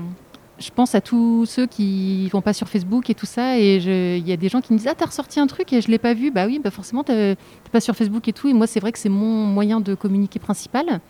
je 0.58 0.70
pense 0.70 0.94
à 0.94 1.00
tous 1.00 1.46
ceux 1.46 1.66
qui 1.66 2.28
vont 2.30 2.40
pas 2.42 2.52
sur 2.52 2.68
Facebook 2.68 3.08
et 3.10 3.14
tout 3.14 3.26
ça, 3.26 3.58
et 3.58 3.76
il 3.76 4.26
y 4.28 4.32
a 4.32 4.36
des 4.36 4.48
gens 4.48 4.60
qui 4.60 4.72
me 4.72 4.78
disent 4.78 4.88
Ah, 4.88 4.94
t'as 4.96 5.06
ressorti 5.06 5.38
un 5.40 5.46
truc 5.46 5.72
et 5.72 5.80
je 5.80 5.88
l'ai 5.88 5.98
pas 5.98 6.14
vu. 6.14 6.30
Bah 6.30 6.46
oui, 6.46 6.60
bah 6.62 6.70
forcément, 6.70 7.04
t'es 7.04 7.36
t'es 7.36 7.70
pas 7.70 7.80
sur 7.80 7.94
Facebook 7.94 8.26
et 8.28 8.32
tout. 8.32 8.48
Et 8.48 8.52
moi, 8.52 8.66
c'est 8.66 8.80
vrai 8.80 8.92
que 8.92 8.98
c'est 8.98 9.08
mon 9.08 9.46
moyen 9.46 9.80
de 9.80 9.94
communiquer 9.94 10.38
principal. 10.38 11.00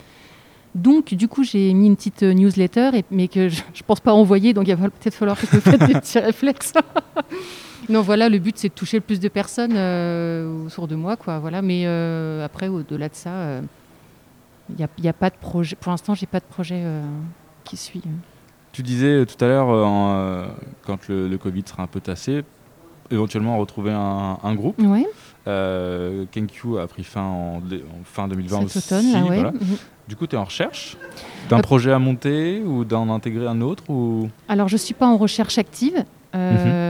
Donc, 0.77 1.13
du 1.13 1.27
coup, 1.27 1.43
j'ai 1.43 1.73
mis 1.73 1.87
une 1.87 1.95
petite 1.95 2.23
euh, 2.23 2.33
newsletter, 2.33 2.91
et, 2.93 3.03
mais 3.11 3.27
que 3.27 3.49
je, 3.49 3.61
je 3.73 3.83
pense 3.83 3.99
pas 3.99 4.13
envoyer, 4.13 4.53
donc 4.53 4.67
il 4.67 4.75
va 4.75 4.89
peut-être 4.89 5.15
falloir 5.15 5.39
que 5.39 5.47
je 5.47 5.55
me 5.55 5.61
fasse 5.61 5.79
des 5.79 5.93
petits 5.93 6.19
réflexes. 6.19 6.73
non, 7.89 8.01
voilà, 8.01 8.29
le 8.29 8.39
but, 8.39 8.57
c'est 8.57 8.69
de 8.69 8.73
toucher 8.73 8.97
le 8.97 9.01
plus 9.01 9.19
de 9.19 9.27
personnes 9.27 9.73
euh, 9.75 10.65
autour 10.65 10.87
de 10.87 10.95
moi, 10.95 11.15
quoi. 11.15 11.39
Voilà, 11.39 11.61
mais 11.61 11.83
euh, 11.85 12.45
après, 12.45 12.67
au-delà 12.67 13.09
de 13.09 13.15
ça. 13.15 13.29
euh, 13.31 13.61
il 14.69 14.75
n'y 14.75 14.83
a, 14.83 14.87
il 14.97 15.05
y 15.05 15.07
a 15.07 15.13
pas 15.13 15.29
de 15.29 15.35
projet. 15.39 15.77
Pour 15.79 15.91
l'instant, 15.91 16.13
j'ai 16.13 16.25
pas 16.25 16.39
de 16.41 16.45
projet 16.45 16.81
euh, 16.83 17.01
qui 17.63 17.77
suit. 17.77 18.01
Tu 18.73 18.83
disais 18.83 19.21
euh, 19.21 19.25
tout 19.25 19.43
à 19.43 19.47
l'heure, 19.47 19.69
euh, 19.69 19.85
euh, 19.87 20.47
quand 20.85 21.07
le, 21.07 21.27
le 21.29 21.37
Covid 21.37 21.63
sera 21.65 21.83
un 21.83 21.87
peu 21.87 22.01
tassé, 22.01 22.43
éventuellement 23.09 23.57
retrouver 23.57 23.91
un, 23.93 24.37
un 24.43 24.55
groupe. 24.55 24.77
Ouais, 24.81 25.05
Euh, 25.47 26.25
Kenkyu 26.31 26.77
a 26.79 26.87
pris 26.87 27.03
fin 27.03 27.21
en, 27.21 27.61
fin 28.03 28.27
2020 28.27 28.67
cet 28.67 28.77
aussi. 28.77 28.93
automne, 28.93 29.13
là, 29.13 29.21
voilà. 29.21 29.51
Mhm. 29.51 29.77
Du 30.07 30.15
coup, 30.15 30.27
tu 30.27 30.35
es 30.35 30.39
en 30.39 30.43
recherche 30.45 30.97
d'un 31.49 31.59
Euh, 31.59 31.61
projet 31.61 31.91
à 31.91 31.99
monter 31.99 32.61
ou 32.65 32.83
d'en 32.85 33.09
intégrer 33.13 33.47
un 33.47 33.61
autre 33.61 33.83
ou... 33.89 34.29
Alors, 34.49 34.67
je 34.67 34.77
suis 34.77 34.93
pas 34.93 35.07
en 35.07 35.17
recherche 35.17 35.57
active. 35.57 36.03
Euh, 36.35 36.53
Mhm. 36.53 36.86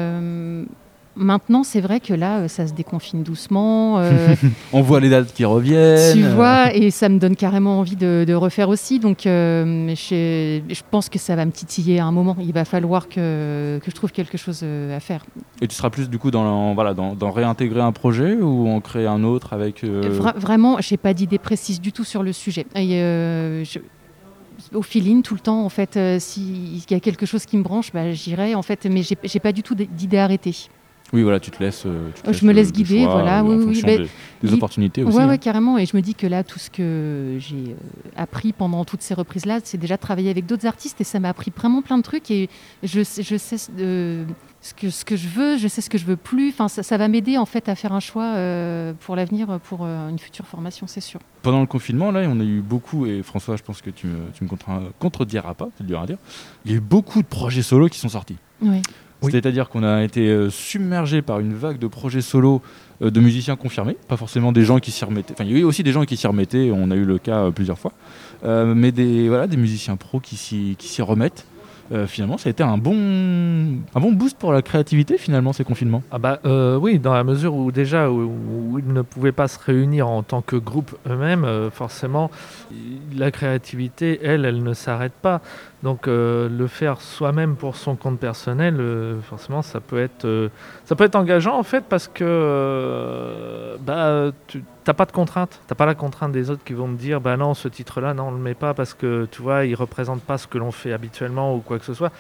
Maintenant, 1.18 1.64
c'est 1.64 1.82
vrai 1.82 2.00
que 2.00 2.14
là, 2.14 2.38
euh, 2.42 2.48
ça 2.48 2.68
se 2.68 2.74
déconfine 2.74 3.24
doucement. 3.24 3.98
euh, 4.00 4.36
On 4.74 4.82
voit 4.82 5.00
les 5.00 5.10
dates 5.10 5.34
qui 5.34 5.44
reviennent. 5.46 6.14
tu 6.14 6.22
vois, 6.36 6.74
et 6.76 6.92
ça 6.92 7.10
me 7.10 7.18
donne 7.18 7.36
carrément 7.36 7.80
envie 7.80 7.96
de, 7.96 8.24
de 8.28 8.34
refaire 8.34 8.70
aussi. 8.70 9.00
Donc, 9.00 9.26
euh, 9.26 9.90
je, 9.96 10.62
je 10.70 10.82
pense 10.92 11.10
que 11.10 11.18
ça 11.18 11.36
va 11.36 11.46
me 11.46 11.52
titiller 11.52 12.00
à 12.00 12.06
un 12.06 12.12
moment. 12.12 12.36
Il 12.40 12.54
va 12.54 12.66
falloir 12.66 13.10
que, 13.10 13.80
que 13.84 13.90
je 13.90 13.96
trouve 13.96 14.12
quelque 14.12 14.38
chose 14.38 14.64
à 14.64 15.00
faire. 15.00 15.26
Et 15.62 15.68
tu 15.68 15.76
seras 15.76 15.90
plus 15.90 16.10
du 16.10 16.20
coup 16.20 16.30
dans, 16.30 16.74
voilà, 16.76 16.94
dans, 16.94 17.16
dans 17.16 17.32
réintégrer 17.32 17.82
un 17.82 17.92
projet 17.92 18.36
ou 18.36 18.68
en 18.70 18.80
créer 18.80 19.08
un 19.08 19.24
autre 19.24 19.54
avec... 19.54 19.84
euh, 19.84 20.02
Vra- 20.20 20.38
vraiment, 20.38 20.78
j'ai 20.82 20.98
pas 20.98 21.14
d'idée 21.16 21.40
précise 21.40 21.82
du 21.82 21.92
tout 21.92 22.04
sur 22.04 22.22
le 22.22 22.32
sujet. 22.34 22.66
Et, 22.76 22.90
je- 23.66 23.80
au 24.74 24.82
feeling, 24.82 25.22
tout 25.22 25.36
le 25.36 25.40
temps, 25.40 25.64
en 25.64 25.70
fait, 25.70 25.98
euh, 25.98 26.18
s'il 26.20 26.78
y 26.90 26.94
a 26.96 27.00
quelque 27.00 27.26
chose 27.28 27.46
qui 27.46 27.58
me 27.58 27.64
branche, 27.64 27.92
bah, 27.94 28.12
j'irai, 28.12 28.56
en 28.56 28.64
fait, 28.64 28.88
mais 28.90 29.02
j'ai 29.24 29.40
pas 29.40 29.52
du 29.52 29.62
tout 29.64 29.76
d'idée 29.76 30.18
arrêtée. 30.18 30.56
Oui, 31.14 31.24
voilà, 31.24 31.40
tu 31.40 31.52
te 31.52 31.64
laisses... 31.64 31.84
euh, 31.86 32.10
tu 32.16 32.22
te 32.22 32.34
Je 32.34 32.46
me 32.46 32.52
laisse 32.52 32.72
guider, 32.74 33.04
choix, 33.04 33.14
voilà, 33.14 33.40
euh, 33.40 33.44
oui, 33.44 33.82
oui, 33.84 34.10
des, 34.44 34.54
opportunités 34.54 35.04
aussi. 35.04 35.16
Ouais, 35.16 35.24
hein. 35.24 35.30
ouais, 35.30 35.38
carrément. 35.38 35.78
Et 35.78 35.86
je 35.86 35.96
me 35.96 36.02
dis 36.02 36.16
que 36.16 36.28
là, 36.28 36.44
tout 36.44 36.60
ce 36.60 36.70
que 36.70 37.38
j'ai 37.40 37.56
euh, 37.56 38.10
appris 38.18 38.52
pendant 38.52 38.84
toutes 38.84 39.02
ces 39.02 39.14
reprises-là, 39.14 39.60
c'est 39.64 39.78
déjà 39.78 39.98
travailler 39.98 40.30
avec 40.30 40.46
d'autres 40.46 40.66
artistes 40.66 41.00
et 41.00 41.06
ça 41.06 41.20
m'a 41.20 41.30
appris 41.30 41.52
vraiment 41.56 41.82
plein 41.82 41.98
de 41.98 42.04
trucs. 42.04 42.30
Et 42.30 42.50
je, 42.84 43.04
sais- 43.04 43.24
je 43.24 43.38
sais 43.38 43.56
euh, 43.80 44.26
ce, 44.62 44.74
que, 44.74 44.90
ce 44.90 45.06
que 45.06 45.16
je 45.16 45.30
veux, 45.30 45.58
je 45.58 45.70
sais 45.70 45.80
ce 45.82 45.90
que 45.90 45.98
je 45.98 46.06
veux 46.06 46.18
plus. 46.18 46.50
Enfin, 46.50 46.68
ça, 46.68 46.84
ça 46.84 46.98
va 46.98 47.08
m'aider 47.08 47.38
en 47.38 47.46
fait 47.46 47.70
à 47.70 47.76
faire 47.76 47.94
un 47.94 48.02
choix 48.02 48.26
euh, 48.36 48.92
pour 49.00 49.16
l'avenir, 49.16 49.60
pour 49.64 49.86
euh, 49.86 50.10
une 50.10 50.20
future 50.20 50.46
formation, 50.46 50.88
c'est 50.88 51.00
sûr. 51.02 51.22
Pendant 51.42 51.62
le 51.62 51.68
confinement, 51.68 52.12
là, 52.12 52.28
on 52.28 52.40
a 52.42 52.44
eu 52.44 52.60
beaucoup, 52.60 53.06
et 53.06 53.24
François, 53.24 53.56
je 53.56 53.64
pense 53.64 53.82
que 53.82 53.90
tu 53.92 54.08
me, 54.08 54.30
tu 54.34 54.44
me 54.44 54.50
contrediras 55.00 55.54
pas, 55.54 55.70
c'est 55.78 55.88
dur 55.88 56.02
à 56.02 56.06
dire, 56.06 56.18
il 56.66 56.72
y 56.72 56.74
a 56.74 56.78
eu 56.78 56.82
beaucoup 56.82 57.22
de 57.22 57.28
projets 57.28 57.62
solo 57.62 57.88
qui 57.88 57.98
sont 57.98 58.10
sortis. 58.10 58.36
Oui. 58.62 58.82
Oui. 59.22 59.32
C'est-à-dire 59.32 59.70
qu'on 59.70 59.84
a 59.84 60.04
été 60.04 60.28
euh, 60.30 60.50
submergé 60.50 61.22
par 61.22 61.40
une 61.40 61.54
vague 61.54 61.80
de 61.80 61.88
projets 61.88 62.22
solo 62.22 62.62
euh, 63.02 63.10
de 63.10 63.20
musiciens 63.20 63.56
confirmés, 63.56 63.98
pas 64.08 64.18
forcément 64.18 64.52
des 64.52 64.64
gens 64.64 64.80
qui 64.80 64.92
s'y 64.92 65.04
remettaient. 65.06 65.34
Enfin, 65.34 65.44
il 65.44 65.52
y 65.52 65.56
a 65.56 65.60
eu 65.60 65.64
aussi 65.64 65.82
des 65.82 65.92
gens 65.92 66.06
qui 66.06 66.18
s'y 66.18 66.28
remettaient, 66.28 66.72
on 66.72 66.92
a 66.92 66.96
eu 66.96 67.06
le 67.06 67.18
cas 67.18 67.46
euh, 67.46 67.52
plusieurs 67.52 67.80
fois, 67.80 67.94
Euh, 68.44 68.76
mais 68.76 68.92
des, 68.92 69.28
voilà, 69.30 69.48
des 69.48 69.58
musiciens 69.58 69.98
pros 69.98 70.20
qui 70.20 70.36
s'y 70.36 70.76
qui 70.78 70.88
s'y 70.88 71.02
remettent. 71.02 71.46
Euh, 71.92 72.06
finalement, 72.06 72.38
ça 72.38 72.50
a 72.50 72.52
été 72.52 72.64
un 72.64 72.78
bon, 72.78 72.94
un 73.96 74.00
bon 74.00 74.12
boost 74.12 74.38
pour 74.38 74.52
la 74.52 74.62
créativité, 74.62 75.18
finalement, 75.18 75.54
ces 75.54 75.64
confinements. 75.64 76.04
Ah 76.12 76.20
bah 76.20 76.40
euh, 76.46 76.76
oui, 76.78 77.00
dans 77.00 77.14
la 77.14 77.24
mesure 77.24 77.56
où 77.56 77.72
déjà 77.72 78.12
où, 78.12 78.30
où 78.74 78.78
ils 78.78 78.94
ne 78.94 79.02
pouvaient 79.02 79.32
pas 79.32 79.48
se 79.48 79.58
réunir 79.58 80.10
en 80.10 80.22
tant 80.22 80.42
que 80.42 80.58
groupe 80.58 80.96
eux-mêmes, 81.10 81.46
euh, 81.46 81.72
forcément, 81.72 82.30
la 83.16 83.32
créativité, 83.32 84.20
elle, 84.22 84.44
elle 84.46 84.62
ne 84.64 84.74
s'arrête 84.74 85.14
pas. 85.22 85.42
Donc 85.84 86.08
euh, 86.08 86.50
le 86.50 86.66
faire 86.66 87.02
soi-même 87.02 87.56
pour 87.56 87.76
son 87.76 87.96
compte 87.96 88.20
personnel, 88.20 88.78
euh, 88.80 89.22
forcément, 89.22 89.62
ça 89.62 89.80
peut 89.80 90.00
être 90.00 90.26
euh, 90.26 90.50
ça 90.86 90.96
peut 90.96 91.04
être 91.04 91.16
engageant 91.16 91.56
en 91.58 91.62
fait 91.62 91.84
parce 91.88 92.08
que 92.08 93.78
bah 93.82 94.32
tu 94.48 94.64
t'as 94.84 94.94
pas 94.94 95.06
de 95.06 95.12
contrainte, 95.12 95.60
t'as 95.68 95.76
pas 95.76 95.86
la 95.86 95.94
contrainte 95.94 96.32
des 96.32 96.50
autres 96.50 96.64
qui 96.64 96.74
vont 96.74 96.88
me 96.88 96.98
dire 96.98 97.22
bah 97.22 97.38
non 97.38 97.54
ce 97.54 97.68
titre-là 97.68 98.14
non 98.16 98.30
on 98.30 98.32
le 98.32 98.38
met 98.38 98.56
pas 98.56 98.74
parce 98.74 98.94
que 98.96 99.28
tu 99.30 99.42
vois 99.44 99.66
il 99.66 99.76
représente 99.76 100.22
pas 100.22 100.38
ce 100.40 100.48
que 100.48 100.58
l'on 100.58 100.72
fait 100.72 100.94
habituellement 100.94 101.56
ou 101.56 101.60
quoi 101.60 101.78
que 101.80 101.86
ce 101.86 101.94
soit. 101.94 102.12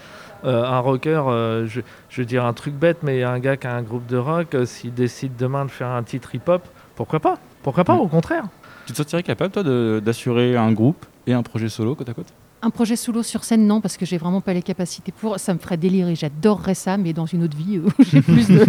Un 0.43 0.77
rocker, 0.79 1.23
je, 1.65 1.81
je 2.09 2.21
veux 2.21 2.25
dire 2.25 2.45
un 2.45 2.53
truc 2.53 2.75
bête, 2.75 2.99
mais 3.01 3.23
un 3.23 3.39
gars 3.39 3.57
qui 3.57 3.65
a 3.65 3.73
un 3.73 3.81
groupe 3.81 4.05
de 4.05 4.17
rock, 4.17 4.55
s'il 4.65 4.93
décide 4.93 5.35
demain 5.35 5.65
de 5.65 5.71
faire 5.71 5.87
un 5.89 6.03
titre 6.03 6.35
hip-hop, 6.35 6.61
pourquoi 6.95 7.19
pas? 7.19 7.39
Pourquoi 7.63 7.83
pas, 7.83 7.95
Mm. 7.95 8.01
au 8.01 8.07
contraire 8.07 8.43
Tu 8.85 8.93
te 8.93 8.97
sentirais 8.97 9.23
capable, 9.23 9.51
toi, 9.51 9.63
d'assurer 9.99 10.55
un 10.55 10.71
groupe 10.73 11.07
et 11.25 11.33
un 11.33 11.41
projet 11.41 11.69
solo 11.69 11.95
côte 11.95 12.07
à 12.09 12.13
côte? 12.13 12.31
Un 12.67 12.69
projet 12.69 12.97
solo 12.97 13.23
sur 13.23 13.45
scène, 13.45 13.65
non, 13.65 13.79
parce 13.79 13.95
que 13.95 14.05
j'ai 14.05 14.17
vraiment 14.17 14.41
pas 14.41 14.53
les 14.53 14.61
capacités 14.61 15.13
pour. 15.13 15.39
Ça 15.39 15.53
me 15.53 15.57
ferait 15.59 15.77
délirer. 15.77 16.15
J'adorerais 16.15 16.73
ça, 16.73 16.97
mais 16.97 17.13
dans 17.13 17.25
une 17.25 17.43
autre 17.45 17.55
vie 17.55 17.79
où 17.79 17.87
j'ai 17.99 18.21
plus 18.21 18.45
de, 18.49 18.65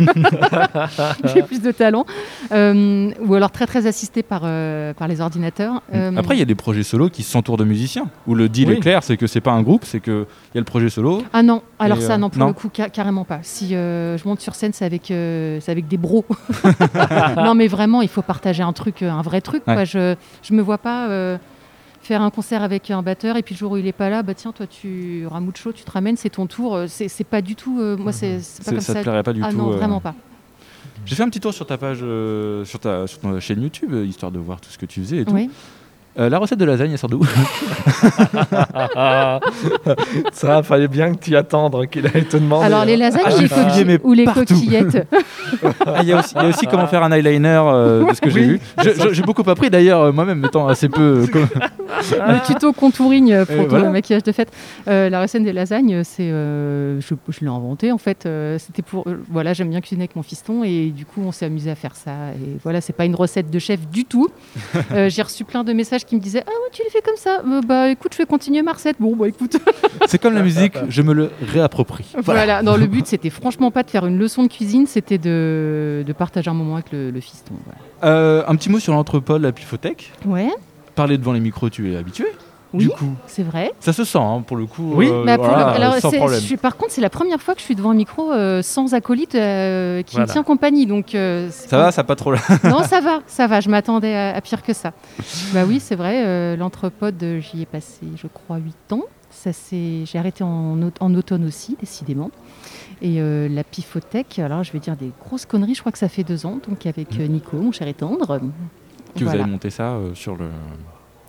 j'ai 1.34 1.42
plus 1.42 1.60
de 1.60 1.72
talent. 1.72 2.06
Euh, 2.52 3.10
ou 3.26 3.34
alors 3.34 3.50
très 3.50 3.66
très 3.66 3.88
assisté 3.88 4.22
par, 4.22 4.42
euh, 4.44 4.94
par 4.94 5.08
les 5.08 5.20
ordinateurs. 5.20 5.82
Euh, 5.92 6.12
Après, 6.16 6.36
il 6.36 6.38
y 6.38 6.42
a 6.42 6.44
des 6.44 6.54
projets 6.54 6.84
solo 6.84 7.08
qui 7.10 7.24
s'entourent 7.24 7.56
de 7.56 7.64
musiciens, 7.64 8.08
où 8.28 8.36
le 8.36 8.48
deal 8.48 8.68
Oui. 8.68 8.74
est 8.76 8.80
clair, 8.80 9.02
c'est 9.02 9.16
que 9.16 9.26
c'est 9.26 9.40
pas 9.40 9.50
un 9.50 9.62
groupe, 9.62 9.84
c'est 9.84 9.98
qu'il 10.00 10.12
y 10.54 10.58
a 10.58 10.60
le 10.60 10.64
projet 10.64 10.90
solo. 10.90 11.24
Ah 11.32 11.42
non, 11.42 11.62
alors 11.80 12.00
ça, 12.00 12.14
euh, 12.14 12.18
non, 12.18 12.30
pour 12.30 12.38
non. 12.38 12.46
le 12.46 12.52
coup, 12.52 12.70
ca- 12.72 12.90
carrément 12.90 13.24
pas. 13.24 13.40
Si 13.42 13.74
euh, 13.74 14.16
je 14.16 14.28
monte 14.28 14.40
sur 14.40 14.54
scène, 14.54 14.72
c'est 14.74 14.84
avec, 14.84 15.10
euh, 15.10 15.58
c'est 15.60 15.72
avec 15.72 15.88
des 15.88 15.96
bros. 15.98 16.24
non, 17.36 17.56
mais 17.56 17.66
vraiment, 17.66 18.00
il 18.02 18.08
faut 18.08 18.22
partager 18.22 18.62
un 18.62 18.72
truc, 18.72 19.02
un 19.02 19.22
vrai 19.22 19.40
truc. 19.40 19.66
Ouais. 19.66 19.74
Quoi. 19.74 19.84
Je 19.84 20.14
je 20.44 20.54
me 20.54 20.62
vois 20.62 20.78
pas 20.78 21.08
euh, 21.08 21.36
faire 22.00 22.22
un 22.22 22.30
concert 22.30 22.62
avec 22.62 22.90
un 22.90 23.02
batteur 23.02 23.36
et 23.36 23.42
puis 23.42 23.54
le 23.54 23.58
jour 23.58 23.72
où 23.72 23.76
il 23.76 23.86
est 23.86 23.92
pas 23.92 24.08
là, 24.10 24.22
bah 24.22 24.34
tiens, 24.34 24.52
toi, 24.52 24.66
tu 24.66 25.26
Ramucho, 25.26 25.72
tu 25.72 25.84
te 25.84 25.90
ramènes, 25.90 26.16
c'est 26.16 26.30
ton 26.30 26.46
tour. 26.46 26.74
Euh, 26.74 26.86
C'est 26.88 27.08
c'est 27.08 27.24
pas 27.24 27.42
du 27.42 27.54
tout. 27.54 27.80
euh, 27.80 27.96
moi, 27.96 28.12
c'est 28.12 28.40
c'est 28.40 28.64
pas 28.64 28.70
comme 28.72 28.80
ça 28.80 28.92
ça. 28.92 28.98
te 29.00 29.02
plairait 29.04 29.22
pas 29.22 29.32
du 29.32 29.42
ah 29.44 29.50
tout 29.50 29.56
non, 29.56 29.72
euh, 29.72 29.76
vraiment 29.76 30.00
pas. 30.00 30.14
J'ai 31.04 31.14
fait 31.16 31.22
un 31.22 31.28
petit 31.28 31.40
tour 31.40 31.54
sur 31.54 31.66
ta 31.66 31.78
page, 31.78 32.00
euh, 32.02 32.64
sur, 32.64 32.80
ta, 32.80 33.06
sur 33.06 33.18
ta 33.20 33.40
chaîne 33.40 33.62
YouTube, 33.62 33.94
histoire 34.06 34.30
de 34.32 34.38
voir 34.38 34.60
tout 34.60 34.70
ce 34.70 34.76
que 34.78 34.86
tu 34.86 35.00
faisais 35.00 35.18
et 35.18 35.24
tout. 35.24 35.32
Oui. 35.32 35.48
Euh, 36.18 36.28
la 36.28 36.38
recette 36.38 36.58
de 36.58 36.64
lasagne, 36.64 36.90
elle 36.90 36.98
sort 36.98 37.08
d'où 37.10 37.20
Ça, 40.32 40.62
fallait 40.62 40.88
bien 40.88 41.14
que 41.14 41.18
tu 41.20 41.36
attendes 41.36 41.86
qu'il 41.88 42.06
allait 42.06 42.22
te 42.22 42.36
demander. 42.36 42.64
Alors 42.66 42.84
les 42.84 42.96
lasagnes 42.96 43.22
Ah, 43.26 43.30
les 43.40 43.48
coquilles- 43.48 44.00
ou 44.02 44.12
les 44.12 44.24
partout. 44.24 44.40
coquillettes. 44.54 45.06
Ah, 45.86 46.02
Il 46.02 46.08
y, 46.08 46.12
a 46.12 46.18
aussi- 46.18 46.34
il 46.36 46.42
y 46.42 46.44
a 46.44 46.48
aussi 46.48 46.66
comment 46.66 46.86
faire 46.86 47.02
un 47.02 47.10
eyeliner, 47.12 47.60
euh, 47.64 48.04
de 48.08 48.14
ce 48.14 48.20
que 48.20 48.28
j'ai 48.30 48.40
Oui. 48.40 48.46
vu. 48.46 48.60
J'ai 49.12 49.22
beaucoup 49.22 49.48
appris 49.48 49.70
d'ailleurs, 49.70 50.02
euh, 50.02 50.12
moi-même 50.12 50.44
étant 50.44 50.68
assez 50.68 50.88
peu. 50.88 51.22
euh, 51.22 51.26
comme- 51.26 51.48
le 51.48 52.46
tuto 52.46 52.72
contouring 52.72 53.44
pour 53.46 53.54
Et 53.54 53.58
ton 53.62 53.68
voilà. 53.68 53.90
maquillage 53.90 54.22
de 54.22 54.32
fête. 54.32 54.52
Euh, 54.88 55.08
la 55.08 55.22
recette 55.22 55.42
des 55.44 55.52
lasagnes, 55.54 56.02
c'est, 56.04 56.30
euh, 56.30 57.00
je, 57.00 57.14
je 57.28 57.40
l'ai 57.40 57.46
inventé 57.48 57.92
en 57.92 57.98
fait. 57.98 58.26
Euh, 58.26 58.58
C'était 58.58 58.82
pour, 58.82 59.08
euh, 59.08 59.22
voilà, 59.30 59.52
j'aime 59.54 59.70
bien 59.70 59.80
cuisiner 59.80 60.02
avec 60.02 60.16
mon 60.16 60.22
fiston 60.22 60.64
et 60.64 60.86
du 60.90 61.06
coup 61.06 61.22
on 61.24 61.32
s'est 61.32 61.46
amusé 61.46 61.70
à 61.70 61.74
faire 61.74 61.96
ça. 61.96 62.10
Et 62.34 62.58
voilà, 62.62 62.80
c'est 62.80 62.92
pas 62.92 63.04
une 63.06 63.14
recette 63.14 63.50
de 63.50 63.58
chef 63.58 63.88
du 63.88 64.04
tout. 64.04 64.28
Euh, 64.92 65.08
J'ai 65.10 65.22
reçu 65.22 65.44
plein 65.44 65.64
de 65.64 65.72
messages 65.72 66.04
qui 66.08 66.16
me 66.16 66.20
disaient 66.20 66.42
ah 66.46 66.50
ouais 66.50 66.68
tu 66.72 66.82
les 66.82 66.90
fais 66.90 67.00
comme 67.02 67.16
ça. 67.16 67.42
Euh, 67.46 67.60
bah 67.60 67.88
écoute, 67.90 68.12
je 68.12 68.18
vais 68.18 68.26
continuer 68.26 68.62
ma 68.62 68.72
recette. 68.72 68.96
Bon 68.98 69.14
bah 69.14 69.28
écoute. 69.28 69.56
C'est 70.06 70.18
comme 70.20 70.34
la 70.34 70.42
musique, 70.42 70.74
je 70.88 71.02
me 71.02 71.12
le 71.12 71.30
réapproprie. 71.40 72.06
voilà. 72.24 72.62
Non, 72.62 72.76
le 72.76 72.86
but 72.86 73.06
c'était 73.12 73.30
franchement 73.30 73.70
pas 73.70 73.82
de 73.82 73.90
faire 73.90 74.06
une 74.06 74.18
leçon 74.18 74.42
de 74.42 74.48
cuisine, 74.48 74.86
c'était 74.86 75.18
de, 75.18 76.02
de 76.06 76.12
partager 76.12 76.50
un 76.50 76.54
moment 76.54 76.74
avec 76.74 76.90
le, 76.92 77.10
le 77.10 77.20
fiston. 77.20 77.54
voilà. 77.64 77.80
Euh, 78.04 78.44
un 78.46 78.56
petit 78.56 78.70
mot 78.70 78.78
sur 78.78 78.92
l'entrepôt, 78.92 79.38
la 79.38 79.52
pifothèque. 79.52 80.12
Ouais, 80.26 80.48
Parler 80.94 81.18
devant 81.18 81.32
les 81.32 81.40
micros, 81.40 81.70
tu 81.70 81.92
es 81.92 81.96
habitué 81.96 82.26
Oui. 82.74 82.80
Du 82.84 82.90
coup, 82.90 83.14
c'est 83.26 83.42
vrai. 83.42 83.72
ça 83.80 83.92
se 83.94 84.04
sent 84.04 84.18
hein, 84.18 84.42
pour 84.46 84.56
le 84.58 84.66
coup. 84.66 84.92
Oui. 84.94 85.08
euh, 85.10 85.22
voilà, 85.22 85.68
alors, 85.68 85.94
sans 85.96 86.10
problème. 86.10 86.38
je 86.40 86.54
par 86.56 86.76
contre, 86.76 86.92
c'est 86.92 87.00
la 87.00 87.08
première 87.08 87.40
fois 87.40 87.54
que 87.54 87.60
je 87.60 87.64
suis 87.64 87.74
devant 87.74 87.90
un 87.92 87.94
micro 87.94 88.30
euh, 88.30 88.60
sans 88.60 88.92
acolyte 88.92 89.34
euh, 89.36 90.02
qui 90.02 90.16
Voilà. 90.16 90.26
me 90.26 90.32
tient 90.32 90.42
compagnie. 90.42 90.84
Donc, 90.84 91.16
Ça 91.50 91.78
va, 91.78 91.90
ça 91.92 92.04
pas 92.04 92.14
trop 92.16 92.32
là. 92.32 92.40
Non, 92.64 92.82
ça 92.82 93.00
va, 93.00 93.20
ça 93.26 93.46
va. 93.46 93.60
Je 93.60 93.70
m'attendais 93.70 94.14
à, 94.14 94.34
à 94.36 94.40
pire 94.42 94.62
que 94.62 94.74
ça. 94.74 94.92
bah 95.54 95.64
oui, 95.66 95.80
c'est 95.80 95.94
vrai. 95.96 96.56
L'entrepode, 96.56 97.22
j'y 97.40 97.62
ai 97.62 97.66
passé, 97.66 98.06
je 98.16 98.26
crois, 98.26 98.58
8 98.58 98.92
ans. 98.92 99.02
Ça, 99.30 99.52
c'est, 99.52 100.04
j'ai 100.04 100.18
arrêté 100.18 100.42
en, 100.44 100.80
au- 100.82 100.90
en 101.00 101.14
automne 101.14 101.44
aussi, 101.46 101.76
décidément. 101.80 102.30
Et 103.00 103.20
euh, 103.20 103.48
la 103.48 103.62
pifothèque, 103.64 104.38
alors 104.40 104.64
je 104.64 104.72
vais 104.72 104.78
dire 104.80 104.96
des 104.96 105.10
grosses 105.24 105.46
conneries. 105.46 105.74
Je 105.74 105.80
crois 105.80 105.92
que 105.92 105.98
ça 105.98 106.08
fait 106.08 106.24
deux 106.24 106.44
ans, 106.44 106.58
donc 106.68 106.84
avec 106.86 107.18
euh, 107.20 107.26
Nico, 107.28 107.56
mon 107.56 107.70
cher 107.72 107.86
et 107.88 107.94
tendre. 107.94 108.26
Que 108.26 108.42
vous 109.20 109.24
Voilà. 109.24 109.42
avez 109.42 109.50
monté 109.50 109.70
ça 109.70 109.92
euh, 109.92 110.14
sur 110.14 110.36
le 110.36 110.46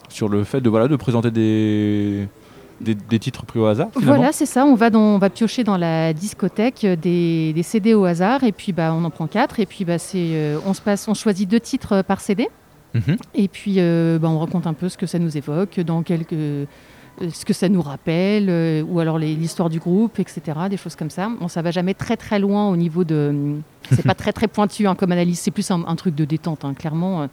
sur 0.09 0.29
le 0.29 0.43
fait 0.43 0.61
de 0.61 0.69
voilà 0.69 0.87
de 0.87 0.95
présenter 0.95 1.31
des 1.31 2.27
des, 2.81 2.95
des 2.95 3.19
titres 3.19 3.45
pris 3.45 3.59
au 3.59 3.65
hasard 3.65 3.89
finalement 3.93 4.15
Voilà, 4.15 4.31
c'est 4.31 4.45
ça. 4.45 4.65
On 4.65 4.75
va, 4.75 4.89
dans, 4.89 5.01
on 5.01 5.17
va 5.17 5.29
piocher 5.29 5.63
dans 5.65 5.77
la 5.77 6.13
discothèque 6.13 6.85
des, 6.85 7.51
des 7.53 7.63
CD 7.63 7.93
au 7.93 8.05
hasard 8.05 8.43
et 8.43 8.51
puis 8.53 8.71
bah, 8.71 8.93
on 8.93 9.03
en 9.03 9.09
prend 9.09 9.27
quatre 9.27 9.59
et 9.59 9.65
puis 9.65 9.83
bah, 9.83 9.97
c'est, 9.97 10.17
euh, 10.17 10.57
on, 10.65 10.73
se 10.73 10.79
passe, 10.81 11.07
on 11.07 11.13
choisit 11.13 11.49
deux 11.49 11.59
titres 11.59 11.93
euh, 11.93 12.03
par 12.03 12.21
CD 12.21 12.47
Mhm. 12.95 13.17
et 13.35 13.47
puis 13.47 13.75
euh, 13.77 14.17
bah, 14.17 14.29
on 14.29 14.39
raconte 14.39 14.65
un 14.65 14.73
peu 14.73 14.89
ce 14.89 14.97
que 14.97 15.05
ça 15.05 15.19
nous 15.19 15.37
évoque, 15.37 15.79
dans 15.81 16.01
quelques, 16.01 16.31
ce 16.31 17.45
que 17.45 17.53
ça 17.53 17.69
nous 17.69 17.83
rappelle 17.83 18.47
euh, 18.49 18.81
ou 18.81 18.99
alors 18.99 19.19
l'histoire 19.19 19.69
du 19.69 19.77
groupe, 19.77 20.17
etc. 20.19 20.41
Des 20.71 20.77
choses 20.77 20.95
comme 20.95 21.11
ça. 21.11 21.29
Bon, 21.39 21.47
ça 21.47 21.61
va 21.61 21.69
jamais 21.69 21.93
très 21.93 22.17
très 22.17 22.39
loin 22.39 22.67
au 22.67 22.75
niveau 22.75 23.03
de. 23.03 23.57
C'est 23.91 24.03
pas 24.05 24.13
très 24.15 24.33
très 24.33 24.47
pointu 24.47 24.87
hein, 24.87 24.95
comme 24.95 25.11
analyse, 25.11 25.37
c'est 25.37 25.51
plus 25.51 25.69
un, 25.69 25.83
un 25.85 25.95
truc 25.95 26.15
de 26.15 26.25
détente, 26.25 26.65
hein, 26.65 26.73
clairement. 26.73 27.27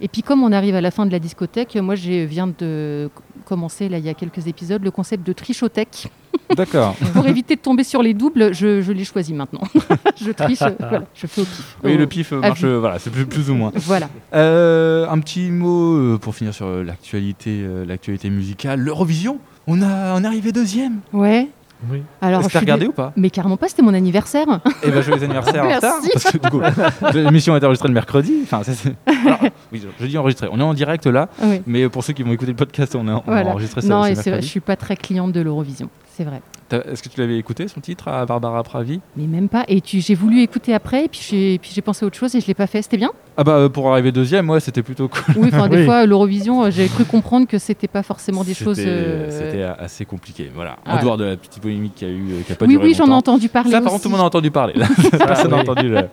Et 0.00 0.08
puis 0.08 0.22
comme 0.22 0.42
on 0.42 0.52
arrive 0.52 0.74
à 0.74 0.80
la 0.80 0.90
fin 0.90 1.04
de 1.06 1.10
la 1.12 1.18
discothèque, 1.18 1.76
moi 1.76 1.94
je 1.94 2.24
viens 2.24 2.46
de 2.58 3.10
commencer 3.44 3.88
là 3.88 3.98
il 3.98 4.04
y 4.04 4.08
a 4.08 4.14
quelques 4.14 4.46
épisodes 4.46 4.82
le 4.82 4.90
concept 4.90 5.26
de 5.26 5.32
trichothèque. 5.32 6.08
D'accord. 6.56 6.94
Pour 7.12 7.26
éviter 7.26 7.54
de 7.56 7.60
tomber 7.60 7.84
sur 7.84 8.02
les 8.02 8.14
doubles, 8.14 8.52
je, 8.54 8.80
je 8.80 8.92
l'ai 8.92 9.04
choisi 9.04 9.34
maintenant. 9.34 9.60
je 10.20 10.30
triche, 10.30 10.62
euh, 10.62 10.70
voilà, 10.78 11.04
je 11.14 11.26
fais 11.26 11.40
au 11.42 11.44
pif. 11.44 11.76
Oui, 11.84 11.94
Au- 11.94 11.98
le 11.98 12.06
pif 12.06 12.32
euh, 12.32 12.40
marche, 12.40 12.64
euh, 12.64 12.78
voilà, 12.78 12.98
c'est 12.98 13.10
plus, 13.10 13.26
plus 13.26 13.50
ou 13.50 13.54
moins. 13.54 13.72
Voilà. 13.76 14.08
Euh, 14.34 15.06
un 15.08 15.18
petit 15.20 15.50
mot 15.50 16.18
pour 16.18 16.34
finir 16.34 16.54
sur 16.54 16.68
l'actualité, 16.82 17.64
l'actualité 17.86 18.30
musicale. 18.30 18.80
L'Eurovision, 18.80 19.38
on, 19.66 19.80
a, 19.82 20.14
on 20.18 20.24
est 20.24 20.26
arrivé 20.26 20.50
deuxième. 20.52 21.00
Ouais. 21.12 21.48
Oui. 21.90 22.02
Alors, 22.20 22.40
Est-ce 22.40 22.48
que 22.50 22.58
regardé 22.58 22.84
dé- 22.84 22.88
ou 22.88 22.92
pas 22.92 23.12
Mais 23.16 23.30
carrément 23.30 23.56
pas, 23.56 23.68
c'était 23.68 23.82
mon 23.82 23.94
anniversaire. 23.94 24.46
Eh 24.82 24.90
ben 24.90 25.00
joyeux 25.02 25.22
anniversaire 25.22 25.64
en 25.64 25.74
retard 25.74 25.94
parce 26.12 26.24
que 26.30 26.38
du 26.38 26.50
coup 26.50 26.60
l'émission 27.14 27.56
est 27.56 27.64
enregistrée 27.64 27.88
le 27.88 27.94
mercredi. 27.94 28.40
Enfin, 28.42 28.62
ça, 28.62 28.72
c'est- 28.74 28.94
Alors, 29.26 29.38
oui, 29.72 29.82
je 30.00 30.06
dis 30.06 30.18
enregistré. 30.18 30.48
On 30.52 30.60
est 30.60 30.62
en 30.62 30.74
direct 30.74 31.06
là, 31.06 31.28
Oui. 31.42 31.62
mais 31.66 31.88
pour 31.88 32.04
ceux 32.04 32.12
qui 32.12 32.22
vont 32.22 32.32
écouter 32.32 32.50
le 32.52 32.56
podcast, 32.56 32.94
on 32.94 33.08
a, 33.08 33.12
on 33.12 33.18
a 33.18 33.22
Voilà. 33.26 33.50
enregistré 33.50 33.80
ça. 33.80 33.88
Non, 33.88 34.04
ce 34.04 34.10
et 34.10 34.14
c'est 34.14 34.30
vrai, 34.30 34.42
je 34.42 34.46
suis 34.46 34.60
pas 34.60 34.76
très 34.76 34.96
cliente 34.96 35.32
de 35.32 35.40
l'Eurovision, 35.40 35.88
c'est 36.16 36.24
vrai. 36.24 36.42
Est-ce 36.72 37.02
que 37.02 37.08
tu 37.08 37.20
l'avais 37.20 37.36
écouté 37.38 37.66
son 37.68 37.80
titre 37.80 38.08
à 38.08 38.24
Barbara 38.26 38.62
Pravi? 38.62 39.00
Mais 39.16 39.26
même 39.26 39.48
pas. 39.48 39.64
Et 39.68 39.80
j'ai 39.84 40.14
voulu 40.14 40.40
écouter 40.42 40.74
après, 40.74 41.04
et 41.06 41.08
puis 41.08 41.20
j'ai, 41.28 41.58
puis 41.58 41.70
j'ai 41.74 41.82
pensé 41.82 42.04
à 42.04 42.06
autre 42.06 42.16
chose 42.16 42.34
et 42.34 42.40
je 42.40 42.46
l'ai 42.46 42.54
pas 42.54 42.66
fait. 42.66 42.82
C'était 42.82 42.96
bien? 42.96 43.10
Ah 43.36 43.44
bah 43.44 43.52
euh, 43.52 43.68
pour 43.68 43.90
arriver 43.92 44.12
deuxième, 44.12 44.48
ouais, 44.50 44.60
c'était 44.60 44.82
plutôt 44.82 45.08
cool. 45.08 45.34
Oui, 45.36 45.50
enfin 45.52 45.68
des 45.70 45.78
Oui. 45.78 45.84
fois 45.84 46.04
l'Eurovision, 46.06 46.64
euh, 46.64 46.70
j'ai 46.70 46.86
cru 46.88 47.04
comprendre 47.04 47.46
que 47.46 47.58
c'était 47.58 47.88
pas 47.88 48.02
forcément 48.02 48.44
des 48.44 48.54
choses. 48.54 48.76
C'était 48.76 48.88
euh, 48.90 49.30
c'était 49.30 49.62
assez 49.62 50.04
compliqué. 50.04 50.50
Voilà. 50.54 50.72
En 50.84 50.90
Voilà. 50.90 51.02
dehors 51.02 51.16
de 51.16 51.24
la 51.24 51.36
petite 51.36 51.60
polémique 51.62 51.94
qu'il 51.94 52.08
y 52.08 52.10
a 52.10 52.14
eu, 52.14 52.42
qui 52.46 52.52
a 52.52 52.56
pas 52.56 52.66
Oui, 52.66 52.72
duré 52.74 52.86
oui, 52.88 52.94
j'en 52.94 53.06
ai 53.06 53.12
entendu 53.12 53.48
parler. 53.48 53.70
Ça, 53.70 53.80
par 53.80 53.92
contre, 53.92 54.02
tout 54.02 54.08
le 54.08 54.12
monde 54.12 54.22
a 54.22 54.26
entendu 54.26 54.50
parler. 54.50 54.74
Là. 54.76 54.86
Personne 55.18 55.50
n'a 55.50 55.56
oui. 55.56 55.62
entendu 55.68 55.88
le. 55.88 56.08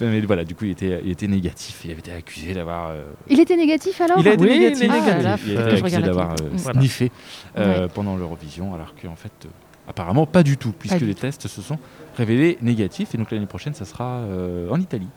Mais 0.00 0.20
voilà, 0.20 0.44
du 0.44 0.54
coup, 0.54 0.64
il 0.64 0.70
était, 0.72 1.00
il 1.04 1.10
était 1.10 1.26
négatif. 1.26 1.80
Il 1.84 1.90
avait 1.90 2.00
été 2.00 2.12
accusé 2.12 2.54
d'avoir. 2.54 2.90
euh, 2.90 3.02
Il 3.28 3.40
était 3.40 3.56
négatif 3.56 4.00
alors? 4.00 4.18
Il 4.20 4.28
a 4.28 4.34
été 4.34 4.42
Oui, 4.44 4.50
il 4.54 4.62
est 4.62 4.70
négatif. 4.70 4.88
négatif. 4.90 5.44
il 5.48 5.56
a 5.56 5.60
Ah, 5.60 5.68
été 5.70 5.78
accusé 5.78 5.98
d'avoir 6.02 6.30
euh, 6.32 6.56
sniffé 6.72 7.10
pendant 7.94 8.16
l'Eurovision, 8.16 8.74
alors 8.74 8.94
qu'en 9.00 9.16
fait, 9.16 9.27
euh, 9.46 9.48
apparemment, 9.88 10.26
pas 10.26 10.42
du 10.42 10.56
tout, 10.56 10.72
puisque 10.78 10.98
du 10.98 11.06
les 11.06 11.14
tests 11.14 11.48
se 11.48 11.62
sont 11.62 11.78
révélés 12.16 12.58
négatifs. 12.62 13.14
Et 13.14 13.18
donc 13.18 13.30
l'année 13.30 13.46
prochaine, 13.46 13.74
ça 13.74 13.84
sera 13.84 14.04
euh, 14.18 14.68
en 14.70 14.80
Italie, 14.80 15.08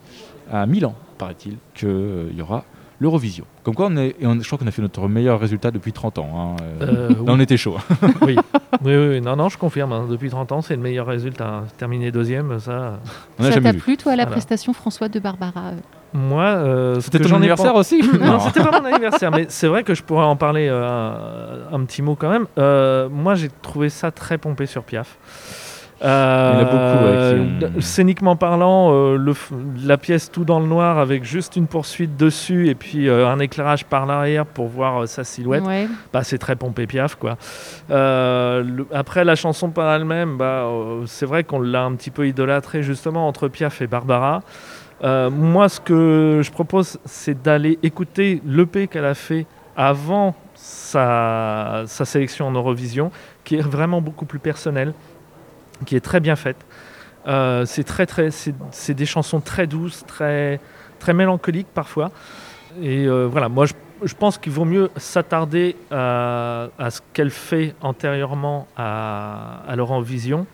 à 0.52 0.65
Milan, 0.65 0.95
paraît-il, 1.17 1.58
qu'il 1.74 2.34
y 2.36 2.41
aura 2.41 2.63
l'Eurovision. 3.00 3.45
Comme 3.63 3.74
quoi, 3.74 3.88
on 3.89 3.97
est, 3.97 4.15
et 4.19 4.28
on- 4.28 4.39
je 4.39 4.45
crois 4.45 4.60
qu'on 4.60 4.67
a 4.67 4.71
fait 4.71 4.82
notre 4.84 5.08
meilleur 5.08 5.39
résultat 5.39 5.71
depuis 5.71 5.91
30 5.91 6.19
ans. 6.19 6.56
hein, 6.60 6.63
euh, 6.82 6.82
Euh, 6.82 7.10
Là, 7.10 7.15
oui. 7.19 7.26
on 7.30 7.39
était 7.39 7.58
chaud. 7.58 7.78
hein. 8.04 8.10
oui. 8.21 8.36
oui, 8.84 9.21
non, 9.21 9.36
non, 9.36 9.50
je 9.50 9.58
confirme. 9.58 9.91
hein. 9.91 10.06
Depuis 10.08 10.30
30 10.30 10.52
ans, 10.52 10.62
c'est 10.62 10.76
le 10.76 10.82
meilleur 10.84 11.08
résultat. 11.08 11.63
Terminer 11.78 12.12
deuxième, 12.12 12.60
ça. 12.60 13.00
On 13.39 13.43
Ça 13.50 13.60
t'a 13.60 13.74
plu, 13.74 13.97
toi, 13.97 14.12
la 14.15 14.24
Voilà. 14.24 14.32
prestation 14.32 14.71
François 14.74 15.10
de 15.10 15.19
Barbara 15.19 15.69
euh 15.69 15.76
Moi, 16.13 16.43
euh, 16.43 17.00
C'était 17.00 17.19
ton 17.19 17.36
anniversaire 17.36 17.76
aussi 17.76 18.02
Non, 18.19 18.39
c'était 18.39 18.63
pas 18.63 18.80
mon 18.82 18.86
anniversaire, 18.86 19.32
mais 19.32 19.45
c'est 19.50 19.67
vrai 19.67 19.84
que 19.84 19.93
je 19.93 20.04
pourrais 20.04 20.26
en 20.26 20.36
parler 20.36 20.67
euh, 20.69 20.88
un, 21.71 21.76
un 21.76 21.86
petit 21.86 22.02
mot 22.02 22.15
quand 22.15 22.30
même. 22.30 22.47
Euh, 22.58 23.08
moi, 23.10 23.36
j'ai 23.36 23.50
trouvé 23.62 23.89
ça 23.89 24.12
très 24.12 24.38
pompé 24.38 24.65
sur 24.65 24.84
Piaf. 24.84 25.17
Euh, 26.04 26.52
Il 26.56 26.60
y 26.60 26.63
en 26.63 26.67
a 26.67 26.71
beaucoup, 26.71 27.06
ouais, 27.06 27.60
qui 27.60 27.65
ont- 27.67 27.69
d- 27.76 27.82
Scéniquement 27.82 28.36
parlant, 28.36 28.91
euh, 28.91 29.17
le 29.17 29.34
f- 29.34 29.52
la 29.86 29.97
pièce 29.97 30.32
tout 30.32 30.43
dans 30.45 30.60
le 30.60 30.65
noir 30.65 30.97
avec 30.97 31.24
juste 31.24 31.56
une 31.56 31.67
poursuite 31.67 32.17
dessus 32.17 32.69
et 32.69 32.76
puis 32.76 33.08
euh, 33.08 33.28
un 33.30 33.38
éclairage 33.38 33.86
par 33.86 34.08
l'arrière 34.08 34.47
pour 34.47 34.65
voir 34.67 35.04
euh, 35.04 35.06
sa 35.06 35.24
silhouette, 35.24 35.63
Ouais. 35.63 35.88
bah, 36.12 36.24
c'est 36.24 36.39
très 36.39 36.56
pompé 36.56 36.88
Piaf. 36.88 37.13
Quoi. 37.15 37.38
Euh, 37.91 38.63
le- 38.63 38.88
après, 38.91 39.24
la 39.24 39.36
chanson 39.36 39.69
par 39.69 39.93
elle-même, 39.93 40.38
bah, 40.38 40.63
euh, 40.65 41.04
c'est 41.06 41.28
vrai 41.28 41.43
qu'on 41.43 41.60
l'a 41.62 41.84
un 41.84 41.93
petit 41.93 42.10
peu 42.10 42.28
idolâtrée 42.28 42.82
justement 42.82 43.28
entre 43.28 43.47
Piaf 43.47 43.82
et 43.84 43.88
Barbara. 43.88 44.41
Euh, 45.03 45.29
moi, 45.29 45.67
ce 45.69 45.79
que 45.79 46.41
je 46.43 46.51
propose, 46.51 46.99
c'est 47.05 47.41
d'aller 47.41 47.79
écouter 47.81 48.41
l'EP 48.45 48.87
qu'elle 48.87 49.05
a 49.05 49.15
fait 49.15 49.45
avant 49.75 50.35
sa, 50.53 51.83
sélection 51.87 52.47
en 52.47 52.51
Eurovision, 52.51 53.11
qui 53.43 53.55
est 53.55 53.61
vraiment 53.61 54.01
beaucoup 54.01 54.25
plus 54.25 54.39
personnelle, 54.39 54.93
qui 55.85 55.95
est 55.95 56.01
très 56.01 56.19
bien 56.19 56.35
faite. 56.35 56.57
Euh, 57.27 57.65
c'est 57.65 57.83
très, 57.83 58.05
très, 58.05 58.29
des 58.89 59.05
chansons 59.05 59.39
très 59.39 59.65
douces, 59.67 60.03
très, 60.05 60.59
très 60.99 61.13
mélancoliques 61.13 61.67
parfois. 61.73 62.11
Et 62.81 63.05
euh, 63.05 63.25
voilà, 63.25 63.49
moi, 63.49 63.65
je, 63.65 64.13
pense 64.13 64.37
qu'il 64.37 64.51
vaut 64.51 64.65
mieux 64.65 64.91
s'attarder 64.97 65.75
à, 65.89 66.67
à 66.77 66.91
ce 66.91 67.01
qu'elle 67.13 67.31
fait 67.31 67.75
antérieurement 67.81 68.67
à, 68.77 69.63
à 69.67 69.75
l'Eurovision 69.75 70.45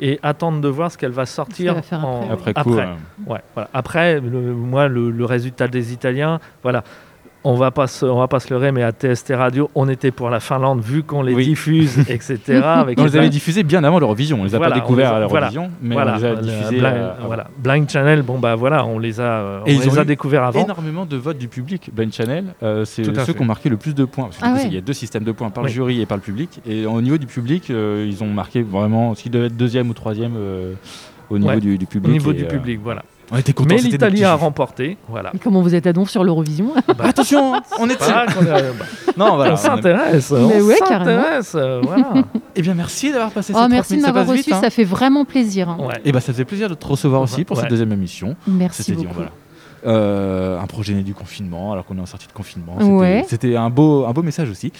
et 0.00 0.18
attendre 0.22 0.60
de 0.60 0.68
voir 0.68 0.90
ce 0.92 0.98
qu'elle 0.98 1.12
va 1.12 1.26
sortir 1.26 1.74
va 1.74 1.82
faire 1.82 2.04
en- 2.04 2.30
après, 2.30 2.52
Après 2.52 2.54
coup, 2.54 2.72
après. 2.78 2.86
euh, 2.86 3.30
Ouais, 3.32 3.40
voilà. 3.54 3.68
Après, 3.74 4.20
le- 4.20 4.54
moi, 4.54 4.88
le, 4.88 5.10
le 5.10 5.24
résultat 5.24 5.68
des 5.68 5.92
Italiens, 5.92 6.40
voilà. 6.62 6.84
On 7.44 7.54
va 7.54 7.70
pas 7.70 7.86
se, 7.86 8.04
on 8.04 8.18
va 8.18 8.26
pas 8.26 8.40
se 8.40 8.52
leurrer, 8.52 8.72
mais 8.72 8.82
à 8.82 8.90
TST 8.90 9.32
Radio, 9.34 9.70
on 9.76 9.88
était 9.88 10.10
pour 10.10 10.28
la 10.28 10.40
Finlande 10.40 10.80
vu 10.82 11.04
qu'on 11.04 11.22
les 11.22 11.34
Oui. 11.34 11.44
diffuse, 11.46 11.98
etc. 12.10 12.40
Avec 12.64 12.98
on 12.98 13.04
les 13.04 13.10
les 13.10 13.16
avait 13.16 13.28
diffusés 13.30 13.62
bien 13.62 13.84
avant 13.84 14.00
l'Eurovision. 14.00 14.40
On 14.40 14.44
les 14.44 14.54
a 14.56 14.58
Voilà, 14.58 14.74
pas 14.74 14.80
découverts 14.80 15.14
à 15.14 15.20
l'Eurovision, 15.20 15.70
mais 15.80 15.94
voilà, 15.94 16.14
on 16.14 16.18
les 16.18 16.24
a 16.24 16.34
diffusés. 16.34 16.78
Blind, 16.78 16.84
euh, 16.96 17.12
avant. 17.16 17.26
voilà. 17.28 17.46
Blind 17.58 17.88
Channel, 17.88 18.22
bon 18.22 18.38
bah 18.38 18.56
voilà, 18.56 18.84
on 18.84 18.98
les 18.98 19.20
a, 19.20 19.22
euh, 19.22 19.60
Et 19.66 19.76
on 19.76 19.80
ils 19.80 19.82
les 19.88 19.98
ont 19.98 20.00
a 20.00 20.04
découverts 20.04 20.42
avant. 20.42 20.64
énormément 20.64 21.06
de 21.06 21.16
votes 21.16 21.38
du 21.38 21.46
public. 21.48 21.90
Blind 21.94 22.12
Channel, 22.12 22.44
euh, 22.64 22.84
c'est 22.84 23.04
ceux 23.04 23.14
fait. 23.14 23.34
qui 23.34 23.40
ont 23.40 23.44
marqué 23.46 23.68
le 23.68 23.76
plus 23.76 23.94
de 23.94 24.04
points. 24.04 24.24
Parce 24.24 24.38
que 24.38 24.42
du 24.42 24.48
Ah 24.48 24.52
coup, 24.54 24.58
ouais. 24.62 24.66
Il 24.66 24.74
y 24.74 24.78
a 24.78 24.80
deux 24.82 24.92
systèmes 24.92 25.24
de 25.24 25.32
points, 25.32 25.50
par 25.50 25.62
le 25.62 25.68
jury 25.70 26.00
et 26.00 26.06
par 26.06 26.16
le 26.16 26.22
public. 26.22 26.60
Et 26.66 26.86
au 26.86 27.00
niveau 27.00 27.18
du 27.18 27.26
public, 27.26 27.70
euh, 27.70 28.04
ils 28.10 28.22
ont 28.24 28.28
marqué 28.28 28.62
vraiment 28.62 29.14
ce 29.14 29.22
qui 29.22 29.30
devait 29.30 29.46
être 29.46 29.56
deuxième 29.56 29.88
ou 29.88 29.94
troisième 29.94 30.32
euh, 30.36 30.74
au 31.30 31.38
niveau 31.38 31.50
Ouais. 31.52 31.60
du, 31.60 31.78
du 31.78 31.84
Au 31.84 31.88
public. 31.88 32.12
niveau 32.12 32.32
Et, 32.32 32.34
du 32.34 32.44
euh, 32.44 32.48
public, 32.48 32.80
voilà. 32.82 33.04
On 33.30 33.36
était 33.36 33.52
contents. 33.52 33.68
Mais 33.70 33.78
c'était 33.78 33.88
des 33.90 33.92
l'Italie 34.06 34.12
petits 34.16 34.24
a 34.24 34.32
chiffres. 34.32 34.44
remporté, 34.44 34.96
voilà. 35.08 35.30
Et 35.34 35.38
comment 35.38 35.60
vous 35.62 35.74
êtes 35.74 35.86
à 35.86 35.92
donf 35.92 36.08
sur 36.10 36.24
l'Eurovision 36.24 36.72
Attention, 36.98 37.54
on 37.78 37.88
est 37.88 37.98
Voilà 38.02 38.26
qu'on 38.26 38.46
a- 38.46 38.60
bah, 38.62 38.84
Non, 39.16 39.36
voilà. 39.36 39.52
on 39.52 39.56
s'intéresse, 39.56 40.30
Mais 40.30 40.38
on 40.38 40.48
ouais, 40.66 40.76
carrément. 40.88 41.04
s'intéresse, 41.22 41.52
euh, 41.54 41.80
voilà. 41.82 42.14
Eh 42.56 42.62
bien, 42.62 42.74
merci 42.74 43.12
d'avoir 43.12 43.30
passé 43.30 43.48
ces 43.52 43.56
Oh, 43.58 43.60
30 43.60 43.70
merci 43.70 43.90
de 43.92 43.96
minutes, 43.96 44.06
ça 44.06 44.12
m'avoir 44.12 44.24
passe 44.26 44.32
reçu, 44.38 44.50
vite, 44.50 44.54
hein. 44.54 44.60
ça 44.62 44.70
fait 44.70 44.84
vraiment 44.84 45.24
plaisir. 45.24 45.68
hein. 45.68 45.76
Ouais. 45.80 45.94
Et 46.04 46.10
bah, 46.12 46.20
ça 46.20 46.32
faisait 46.32 46.44
plaisir 46.44 46.68
de 46.68 46.74
te 46.74 46.86
recevoir 46.86 47.20
aussi 47.22 47.44
pour 47.44 47.56
Ouais. 47.56 47.62
cette 47.62 47.70
deuxième 47.70 47.92
émission. 47.92 48.34
Merci 48.46 48.82
C'était 48.84 48.96
dit, 48.98 49.04
beaucoup. 49.04 49.16
voilà. 49.16 49.30
Euh, 49.86 50.58
un 50.60 50.66
projet 50.66 50.92
né 50.92 51.02
du 51.02 51.14
confinement, 51.14 51.72
alors 51.72 51.84
qu'on 51.84 51.96
est 51.96 52.00
en 52.00 52.06
sortie 52.06 52.26
de 52.26 52.32
confinement. 52.32 52.74
C'était 52.80 52.90
Ouais. 52.90 53.24
c'était 53.28 53.56
un 53.56 53.70
beau, 53.70 54.06
un 54.06 54.12
beau 54.12 54.22
message 54.24 54.50
aussi. 54.50 54.72